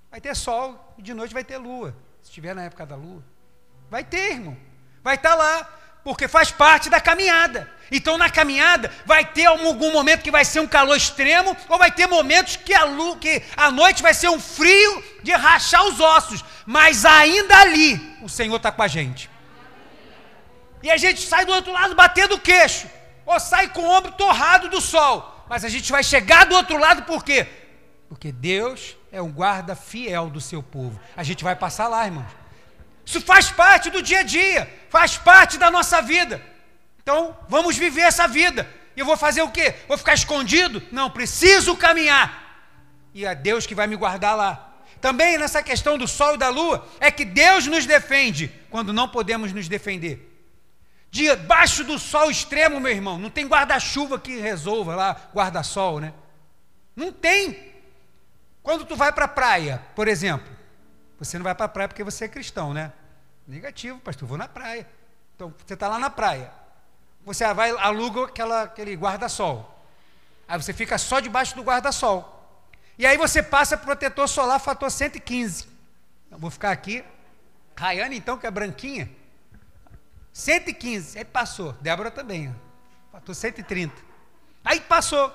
[0.10, 1.96] Vai ter sol e de noite vai ter lua.
[2.22, 3.24] Se estiver na época da lua.
[3.90, 4.58] Vai ter, irmão.
[5.02, 7.70] Vai estar tá lá, porque faz parte da caminhada.
[7.92, 11.92] Então, na caminhada, vai ter algum momento que vai ser um calor extremo, ou vai
[11.92, 12.84] ter momentos que a,
[13.20, 16.44] que a noite vai ser um frio de rachar os ossos.
[16.66, 19.30] Mas ainda ali, o Senhor está com a gente.
[20.82, 22.90] E a gente sai do outro lado batendo o queixo
[23.26, 25.46] ou sai com o ombro torrado do sol.
[25.50, 27.46] Mas a gente vai chegar do outro lado por quê?
[28.08, 31.00] Porque Deus é um guarda fiel do seu povo.
[31.16, 32.41] A gente vai passar lá, irmãos.
[33.06, 36.42] Isso faz parte do dia a dia, faz parte da nossa vida.
[37.02, 38.68] Então, vamos viver essa vida.
[38.96, 39.76] E eu vou fazer o quê?
[39.88, 40.82] Vou ficar escondido?
[40.92, 42.70] Não, preciso caminhar.
[43.14, 44.72] E é Deus que vai me guardar lá.
[45.00, 49.10] Também nessa questão do sol e da lua, é que Deus nos defende quando não
[49.10, 50.28] podemos nos defender.
[51.10, 56.14] Debaixo do sol extremo, meu irmão, não tem guarda-chuva que resolva lá, guarda-sol, né?
[56.96, 57.72] Não tem.
[58.62, 60.48] Quando tu vai para a praia, por exemplo,
[61.22, 62.92] você não vai para a praia porque você é cristão, né?
[63.48, 64.90] Negativo, pastor, vou na praia.
[65.36, 66.52] Então, você está lá na praia.
[67.24, 69.86] Você vai, aluga aquela, aquele guarda-sol.
[70.48, 72.60] Aí você fica só debaixo do guarda-sol.
[72.98, 75.68] E aí você passa protetor solar fator 115.
[76.32, 77.06] Eu vou ficar aqui.
[77.78, 79.08] Rayane, então, que é branquinha,
[80.34, 81.74] 115, aí passou.
[81.74, 82.52] Débora também,
[83.14, 83.34] ó.
[83.34, 83.94] 130.
[84.66, 85.32] Aí passou.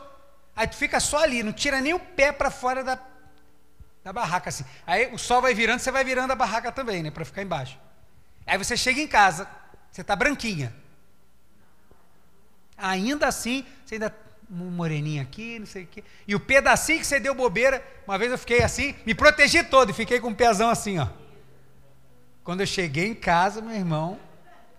[0.56, 2.98] Aí tu fica só ali, não tira nem o pé para fora da,
[4.06, 4.64] da barraca assim.
[4.86, 7.76] Aí o sol vai virando, você vai virando a barraca também, né, para ficar embaixo.
[8.46, 9.48] Aí você chega em casa,
[9.90, 10.72] você tá branquinha.
[12.78, 14.16] Ainda assim, você ainda
[14.48, 16.04] um moreninho aqui, não sei o quê.
[16.24, 19.90] E o pedacinho que você deu bobeira, uma vez eu fiquei assim, me protegi todo
[19.90, 21.08] e fiquei com um pezão assim, ó.
[22.44, 24.20] Quando eu cheguei em casa, meu irmão,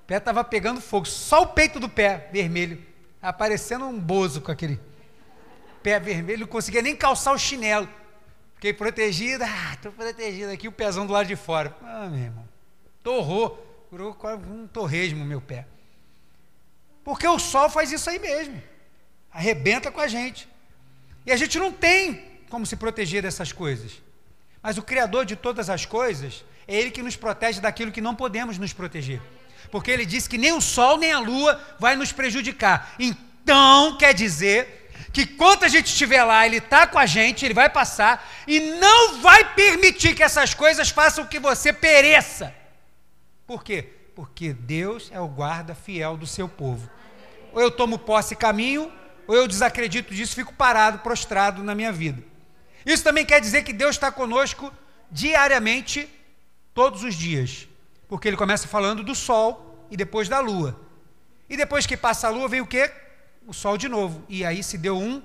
[0.08, 2.82] pé estava pegando fogo, só o peito do pé vermelho,
[3.22, 4.80] aparecendo um bozo com aquele
[5.84, 7.90] pé vermelho, não conseguia nem calçar o chinelo.
[8.58, 11.78] Fiquei protegido, ah, estou protegido aqui, o pezão do lado de fora.
[11.84, 12.50] Ah, meu irmão,
[13.04, 13.52] torrou.
[13.88, 14.18] curou
[14.50, 15.68] um torresmo meu pé.
[17.04, 18.60] Porque o sol faz isso aí mesmo.
[19.32, 20.50] Arrebenta com a gente.
[21.24, 24.02] E a gente não tem como se proteger dessas coisas.
[24.62, 28.16] Mas o Criador de todas as coisas é Ele que nos protege daquilo que não
[28.16, 29.22] podemos nos proteger.
[29.70, 32.96] Porque Ele disse que nem o sol nem a lua vai nos prejudicar.
[32.98, 34.87] Então, quer dizer
[35.18, 38.60] que quando a gente estiver lá, Ele está com a gente, Ele vai passar e
[38.60, 42.54] não vai permitir que essas coisas façam que você pereça.
[43.48, 43.82] Por quê?
[44.16, 46.88] Porque Deus é o guarda fiel do seu povo.
[47.52, 48.94] Ou eu tomo posse e caminho,
[49.26, 52.24] ou eu desacredito disso fico parado, prostrado na minha vida.
[52.86, 54.72] Isso também quer dizer que Deus está conosco
[55.10, 56.08] diariamente,
[56.76, 57.68] todos os dias.
[58.08, 60.80] Porque ele começa falando do sol e depois da lua.
[61.50, 63.07] E depois que passa a lua, vem o quê?
[63.48, 64.24] O sol de novo.
[64.28, 65.24] E aí se deu um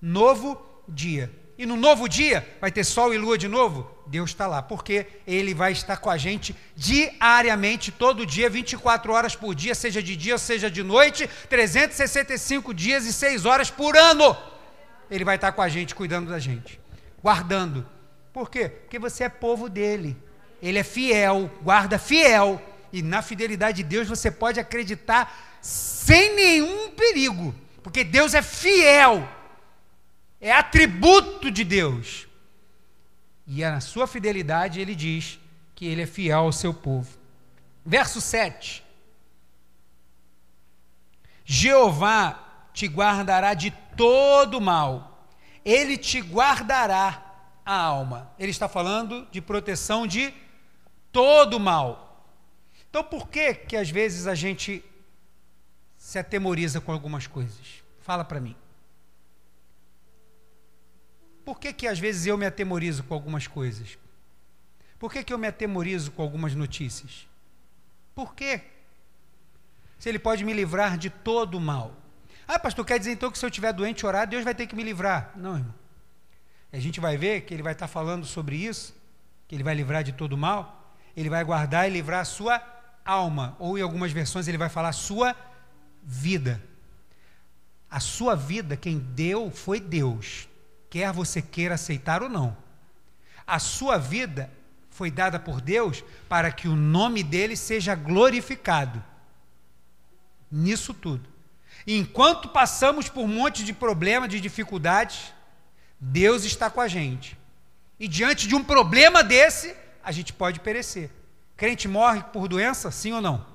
[0.00, 1.32] novo dia.
[1.56, 3.90] E no novo dia vai ter sol e lua de novo?
[4.06, 9.34] Deus está lá, porque Ele vai estar com a gente diariamente, todo dia, 24 horas
[9.34, 14.36] por dia, seja de dia, seja de noite, 365 dias e 6 horas por ano.
[15.10, 16.78] Ele vai estar com a gente, cuidando da gente,
[17.22, 17.86] guardando.
[18.32, 18.68] Por quê?
[18.68, 20.16] Porque você é povo dele.
[20.60, 22.60] Ele é fiel, guarda fiel.
[22.92, 29.26] E na fidelidade de Deus você pode acreditar sem nenhum perigo, porque Deus é fiel
[30.42, 32.26] é atributo de Deus.
[33.46, 35.38] E na sua fidelidade ele diz
[35.72, 37.16] que ele é fiel ao seu povo.
[37.86, 38.84] Verso 7.
[41.44, 45.28] Jeová te guardará de todo mal,
[45.64, 47.22] ele te guardará
[47.64, 48.32] a alma.
[48.38, 50.34] Ele está falando de proteção de
[51.12, 52.26] todo mal.
[52.88, 54.84] Então, por que que às vezes a gente
[56.02, 57.80] se atemoriza com algumas coisas?
[58.00, 58.56] Fala para mim.
[61.44, 63.96] Por que, que às vezes eu me atemorizo com algumas coisas?
[64.98, 67.28] Por que, que eu me atemorizo com algumas notícias?
[68.16, 68.62] Por quê?
[69.96, 71.96] Se ele pode me livrar de todo o mal.
[72.48, 74.74] Ah, pastor, quer dizer então que se eu estiver doente orar, Deus vai ter que
[74.74, 75.30] me livrar?
[75.36, 75.74] Não, irmão.
[76.72, 78.92] A gente vai ver que ele vai estar falando sobre isso,
[79.46, 82.60] que ele vai livrar de todo o mal, ele vai guardar e livrar a sua
[83.04, 85.36] alma, ou em algumas versões ele vai falar sua
[86.02, 86.62] vida.
[87.90, 90.48] A sua vida, quem deu foi Deus
[90.92, 92.54] quer você queira aceitar ou não.
[93.46, 94.52] A sua vida
[94.90, 99.02] foi dada por Deus para que o nome dele seja glorificado.
[100.50, 101.26] Nisso tudo.
[101.86, 105.32] Enquanto passamos por um monte de problemas, de dificuldades,
[105.98, 107.38] Deus está com a gente.
[107.98, 109.74] E diante de um problema desse,
[110.04, 111.10] a gente pode perecer.
[111.56, 113.46] Crente morre por doença, sim ou não?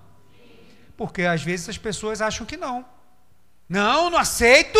[0.97, 2.83] Porque às vezes as pessoas acham que não.
[3.69, 4.79] Não, não aceito.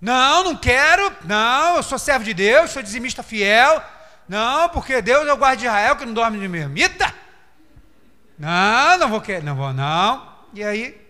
[0.00, 1.14] Não, não quero.
[1.24, 3.82] Não, eu sou servo de Deus, sou dizimista fiel.
[4.28, 7.14] Não, porque Deus é o guarda de Israel que não dorme de mermita.
[8.38, 10.32] Não, não vou querer, não vou não.
[10.54, 11.00] E aí,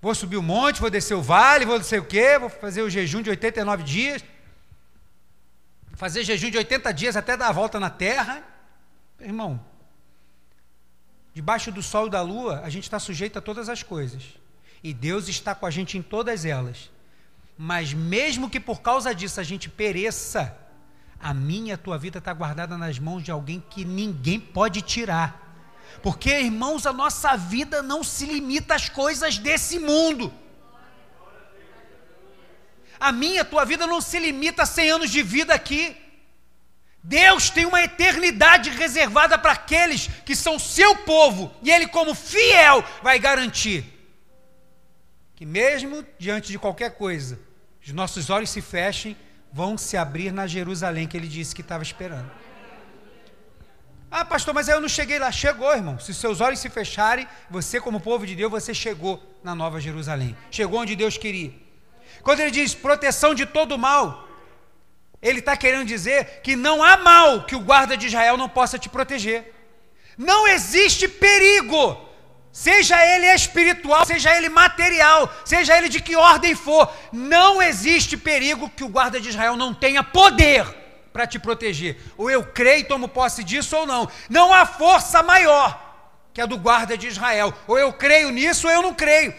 [0.00, 2.82] vou subir o monte, vou descer o vale, vou não sei o quê, vou fazer
[2.82, 4.24] o jejum de 89 dias.
[5.94, 8.42] Fazer jejum de 80 dias até dar a volta na terra.
[9.20, 9.60] Irmão,
[11.38, 14.24] debaixo do sol e da lua, a gente está sujeito a todas as coisas.
[14.82, 16.90] E Deus está com a gente em todas elas.
[17.56, 20.58] Mas mesmo que por causa disso a gente pereça,
[21.20, 24.82] a minha e a tua vida está guardada nas mãos de alguém que ninguém pode
[24.82, 25.54] tirar.
[26.02, 30.34] Porque, irmãos, a nossa vida não se limita às coisas desse mundo.
[32.98, 35.96] A minha, a tua vida não se limita a 100 anos de vida aqui.
[37.08, 42.84] Deus tem uma eternidade reservada para aqueles que são seu povo, e Ele, como fiel,
[43.02, 43.82] vai garantir
[45.34, 47.40] que, mesmo diante de qualquer coisa,
[47.82, 49.16] os nossos olhos se fechem,
[49.50, 52.30] vão se abrir na Jerusalém que ele disse que estava esperando.
[54.10, 55.32] Ah, pastor, mas eu não cheguei lá.
[55.32, 55.98] Chegou, irmão.
[55.98, 60.36] Se seus olhos se fecharem, você, como povo de Deus, você chegou na Nova Jerusalém.
[60.50, 61.52] Chegou onde Deus queria.
[62.22, 64.27] Quando ele diz proteção de todo mal,
[65.20, 68.78] ele está querendo dizer que não há mal que o guarda de Israel não possa
[68.78, 69.54] te proteger.
[70.16, 72.08] Não existe perigo
[72.58, 78.68] seja ele espiritual, seja ele material, seja ele de que ordem for, não existe perigo
[78.70, 80.66] que o guarda de Israel não tenha poder
[81.12, 81.96] para te proteger.
[82.16, 84.08] Ou eu creio e tomo posse disso ou não.
[84.28, 85.86] Não há força maior
[86.34, 87.54] que a do guarda de Israel.
[87.66, 89.32] Ou eu creio nisso ou eu não creio.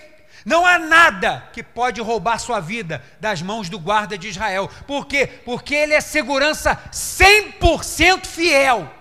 [0.50, 4.68] Não há nada que pode roubar sua vida das mãos do guarda de Israel.
[4.88, 5.28] Por quê?
[5.45, 9.00] Porque ele é segurança 100% fiel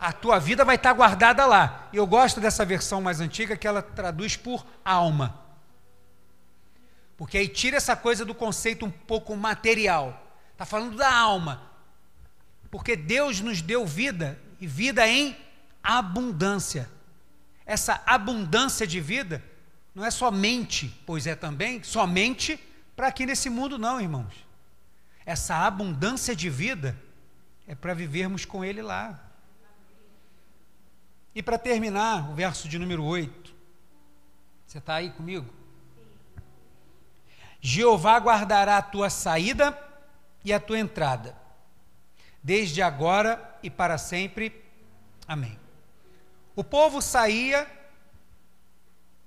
[0.00, 1.90] a tua vida vai estar guardada lá.
[1.92, 5.38] E eu gosto dessa versão mais antiga que ela traduz por alma.
[7.18, 10.38] Porque aí tira essa coisa do conceito um pouco material.
[10.52, 11.70] Está falando da alma.
[12.70, 15.36] Porque Deus nos deu vida, e vida em
[15.82, 16.88] abundância.
[17.66, 19.44] Essa abundância de vida
[19.94, 22.58] não é somente, pois é também, somente
[22.94, 24.34] para aqui nesse mundo, não, irmãos.
[25.24, 26.96] Essa abundância de vida
[27.66, 29.18] é para vivermos com Ele lá.
[31.34, 33.54] E para terminar, o verso de número 8.
[34.66, 35.48] Você está aí comigo?
[37.60, 39.78] Jeová guardará a tua saída
[40.44, 41.36] e a tua entrada,
[42.42, 44.64] desde agora e para sempre.
[45.26, 45.58] Amém.
[46.56, 47.66] O povo saía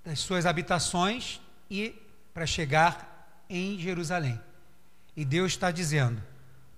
[0.04, 1.39] das suas habitações
[1.70, 1.95] e
[2.34, 4.39] para chegar em Jerusalém.
[5.16, 6.22] E Deus está dizendo: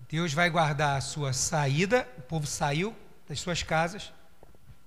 [0.09, 2.95] Deus vai guardar a sua saída, o povo saiu
[3.27, 4.13] das suas casas,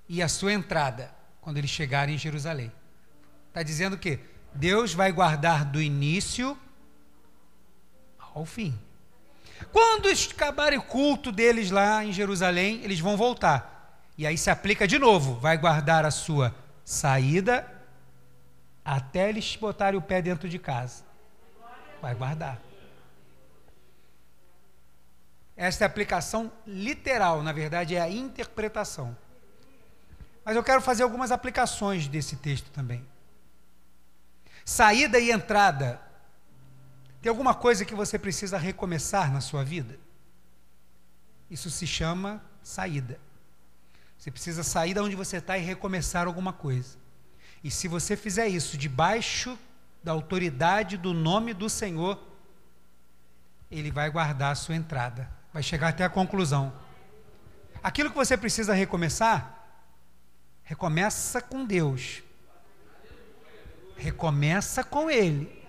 [0.08, 2.72] e a sua entrada, quando eles chegarem em Jerusalém.
[3.48, 4.20] Está dizendo que
[4.54, 6.56] Deus vai guardar do início
[8.18, 8.78] ao fim.
[9.72, 14.06] Quando acabarem o culto deles lá em Jerusalém, eles vão voltar.
[14.16, 17.77] E aí se aplica de novo: vai guardar a sua saída
[18.88, 21.04] até eles botarem o pé dentro de casa.
[22.00, 22.58] Vai guardar.
[25.54, 29.14] Esta é a aplicação literal, na verdade é a interpretação.
[30.42, 33.06] Mas eu quero fazer algumas aplicações desse texto também.
[34.64, 36.00] Saída e entrada.
[37.20, 39.98] Tem alguma coisa que você precisa recomeçar na sua vida?
[41.50, 43.20] Isso se chama saída.
[44.16, 46.96] Você precisa sair de onde você está e recomeçar alguma coisa.
[47.62, 49.58] E se você fizer isso debaixo
[50.02, 52.22] da autoridade do nome do Senhor,
[53.70, 56.72] Ele vai guardar a sua entrada vai chegar até a conclusão.
[57.82, 59.68] Aquilo que você precisa recomeçar,
[60.62, 62.22] recomeça com Deus.
[63.96, 65.66] Recomeça com Ele,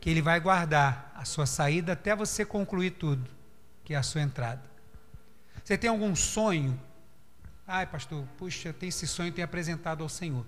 [0.00, 3.30] que Ele vai guardar a sua saída até você concluir tudo,
[3.84, 4.62] que é a sua entrada.
[5.62, 6.80] Você tem algum sonho?
[7.66, 10.46] Ai, pastor, puxa, tenho esse sonho, tenho apresentado ao Senhor.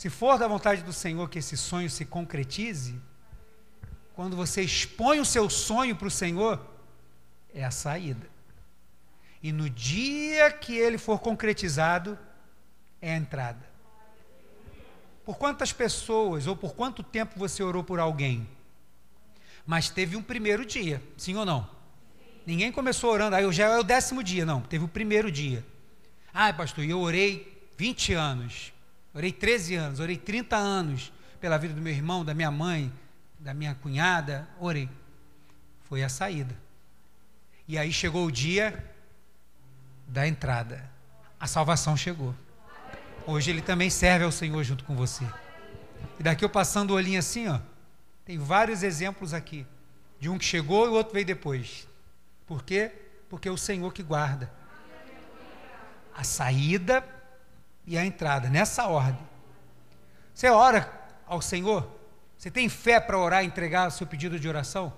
[0.00, 2.98] Se for da vontade do Senhor que esse sonho se concretize,
[4.14, 6.58] quando você expõe o seu sonho para o Senhor,
[7.52, 8.26] é a saída.
[9.42, 12.18] E no dia que ele for concretizado,
[12.98, 13.62] é a entrada.
[15.22, 18.48] Por quantas pessoas ou por quanto tempo você orou por alguém?
[19.66, 21.68] Mas teve um primeiro dia, sim ou não?
[22.46, 25.62] Ninguém começou orando, aí ah, já é o décimo dia, não, teve o primeiro dia.
[26.32, 28.72] Ah, pastor, eu orei 20 anos,
[29.14, 32.92] orei 13 anos, orei 30 anos pela vida do meu irmão, da minha mãe,
[33.38, 34.88] da minha cunhada, orei.
[35.82, 36.54] Foi a saída.
[37.66, 38.84] E aí chegou o dia
[40.06, 40.88] da entrada.
[41.38, 42.34] A salvação chegou.
[43.26, 45.24] Hoje ele também serve ao Senhor junto com você.
[46.18, 47.60] E daqui eu passando o olhinho assim, ó,
[48.24, 49.66] tem vários exemplos aqui.
[50.18, 51.88] De um que chegou e o outro veio depois.
[52.46, 52.92] Por quê?
[53.28, 54.52] Porque é o Senhor que guarda.
[56.14, 57.02] A saída
[57.90, 59.26] e a entrada, nessa ordem.
[60.32, 60.88] Você ora
[61.26, 61.90] ao Senhor?
[62.38, 64.92] Você tem fé para orar e entregar o seu pedido de oração?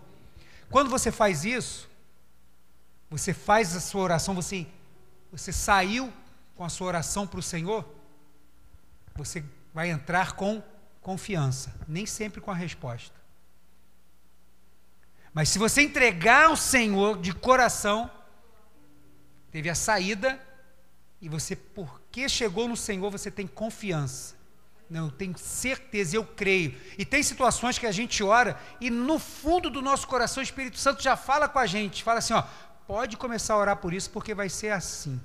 [0.69, 1.89] Quando você faz isso,
[3.09, 4.67] você faz a sua oração, você,
[5.31, 6.13] você saiu
[6.55, 7.83] com a sua oração para o Senhor,
[9.15, 10.63] você vai entrar com
[11.01, 13.19] confiança, nem sempre com a resposta.
[15.33, 18.11] Mas se você entregar ao Senhor de coração,
[19.51, 20.39] teve a saída,
[21.23, 21.57] e você,
[22.13, 24.35] porque chegou no Senhor, você tem confiança.
[24.91, 26.79] Não, eu tenho certeza, eu creio.
[26.99, 30.77] E tem situações que a gente ora e no fundo do nosso coração o Espírito
[30.77, 32.45] Santo já fala com a gente, fala assim, ó,
[32.87, 35.19] pode começar a orar por isso, porque vai ser assim.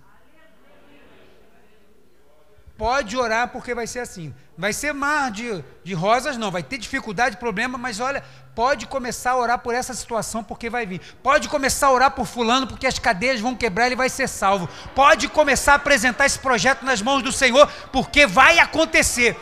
[2.78, 4.34] Pode orar porque vai ser assim.
[4.56, 6.52] Vai ser mar de, de rosas, não.
[6.52, 8.24] Vai ter dificuldade, problema, mas olha,
[8.54, 11.02] pode começar a orar por essa situação porque vai vir.
[11.24, 14.28] Pode começar a orar por fulano porque as cadeias vão quebrar e ele vai ser
[14.28, 14.70] salvo.
[14.94, 19.36] Pode começar a apresentar esse projeto nas mãos do Senhor porque vai acontecer.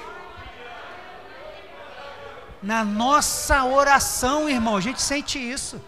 [2.63, 5.81] Na nossa oração, irmão, a gente sente isso.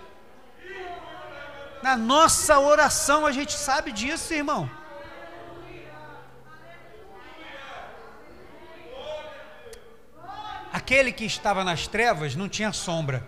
[1.81, 4.69] Na nossa oração a gente sabe disso, irmão.
[10.77, 13.27] Aquele que estava nas trevas não tinha sombra.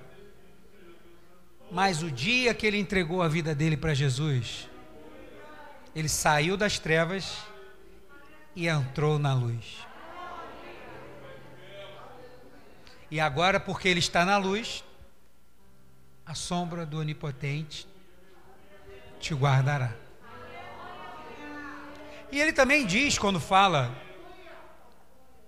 [1.72, 4.70] Mas o dia que ele entregou a vida dele para Jesus,
[5.96, 7.40] ele saiu das trevas
[8.56, 9.80] e entrou na luz.
[13.10, 14.84] E agora, porque ele está na luz,
[16.28, 17.88] a sombra do Onipotente
[19.20, 19.96] te guardará.
[22.32, 23.92] E ele também diz, quando fala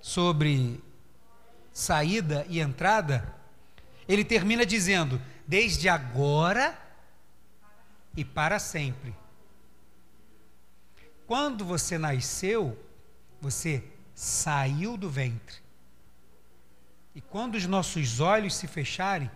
[0.02, 0.82] sobre
[1.82, 3.36] saída e entrada,
[4.07, 6.77] ele termina dizendo: desde agora
[8.15, 9.15] e para sempre.
[11.25, 12.77] Quando você nasceu,
[13.41, 15.57] Você saiu do ventre.
[17.15, 19.29] E quando os nossos olhos se fecharem,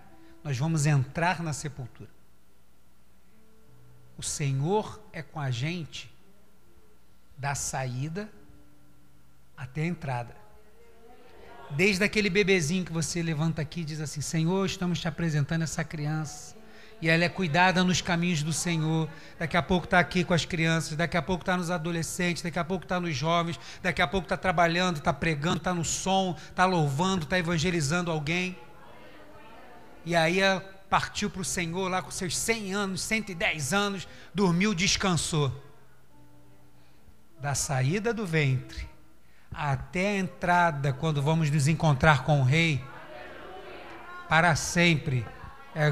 [0.43, 2.09] nós vamos entrar na sepultura.
[4.15, 6.13] O Senhor é com a gente
[7.35, 8.31] da saída
[9.57, 10.44] até a entrada.
[11.71, 15.83] Desde aquele bebezinho que você levanta aqui e diz assim: Senhor, estamos te apresentando essa
[15.83, 16.55] criança.
[17.01, 19.09] E ela é cuidada nos caminhos do Senhor.
[19.37, 22.57] Daqui a pouco está aqui com as crianças, daqui a pouco está nos adolescentes, daqui
[22.57, 26.35] a pouco está nos jovens, daqui a pouco está trabalhando, está pregando, está no som,
[26.49, 28.57] está louvando, está evangelizando alguém.
[30.05, 34.73] E aí ela partiu para o Senhor lá com seus 100 anos, 110 anos, dormiu,
[34.73, 35.51] descansou.
[37.41, 38.94] Da saída do ventre
[39.55, 42.83] até a entrada, quando vamos nos encontrar com o Rei,
[44.27, 45.25] para sempre,
[45.73, 45.89] é,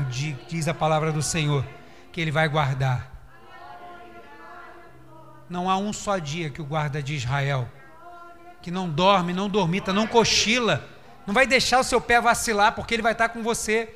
[0.50, 1.66] diz a palavra do Senhor,
[2.12, 3.10] que Ele vai guardar.
[5.50, 7.70] Não há um só dia que o guarda de Israel,
[8.62, 10.84] que não dorme, não dormita, não cochila,
[11.26, 13.96] não vai deixar o seu pé vacilar, porque Ele vai estar com você.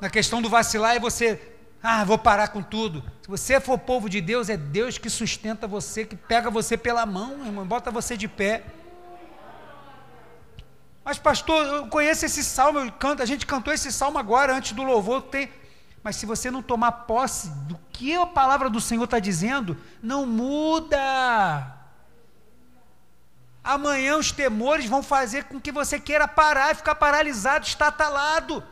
[0.00, 1.40] Na questão do vacilar é você,
[1.82, 3.04] ah, vou parar com tudo.
[3.22, 7.06] Se você for povo de Deus, é Deus que sustenta você, que pega você pela
[7.06, 8.64] mão, irmão, bota você de pé.
[11.08, 14.72] Mas, pastor, eu conheço esse salmo, eu canto, a gente cantou esse salmo agora, antes
[14.72, 15.22] do louvor.
[15.22, 15.50] Tem...
[16.02, 20.26] Mas se você não tomar posse do que a palavra do Senhor está dizendo, não
[20.26, 21.66] muda.
[23.64, 28.62] Amanhã os temores vão fazer com que você queira parar, ficar paralisado, estatalado.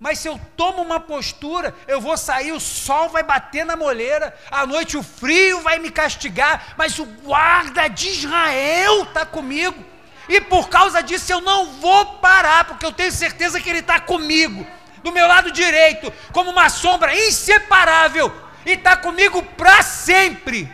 [0.00, 4.36] Mas se eu tomo uma postura, eu vou sair, o sol vai bater na moleira,
[4.50, 9.93] à noite o frio vai me castigar, mas o guarda de Israel está comigo.
[10.28, 14.00] E por causa disso eu não vou parar, porque eu tenho certeza que Ele está
[14.00, 14.66] comigo,
[15.02, 20.72] do meu lado direito, como uma sombra inseparável, e está comigo para sempre.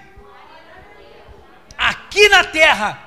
[1.77, 2.99] Aqui na terra,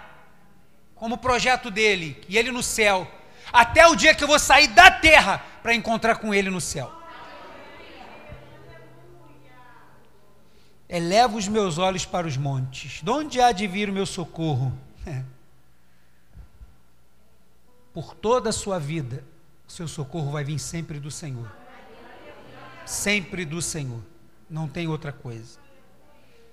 [0.96, 3.10] como projeto dele, e Ele no céu,
[3.52, 6.92] até o dia que eu vou sair da terra para encontrar com Ele no céu.
[10.90, 14.72] Elevo os meus olhos para os montes, de onde há de vir o meu socorro?
[17.94, 19.24] Por toda a sua vida,
[19.68, 21.50] seu socorro vai vir sempre do Senhor.
[22.86, 24.02] Sempre do Senhor.
[24.50, 25.63] Não tem outra coisa.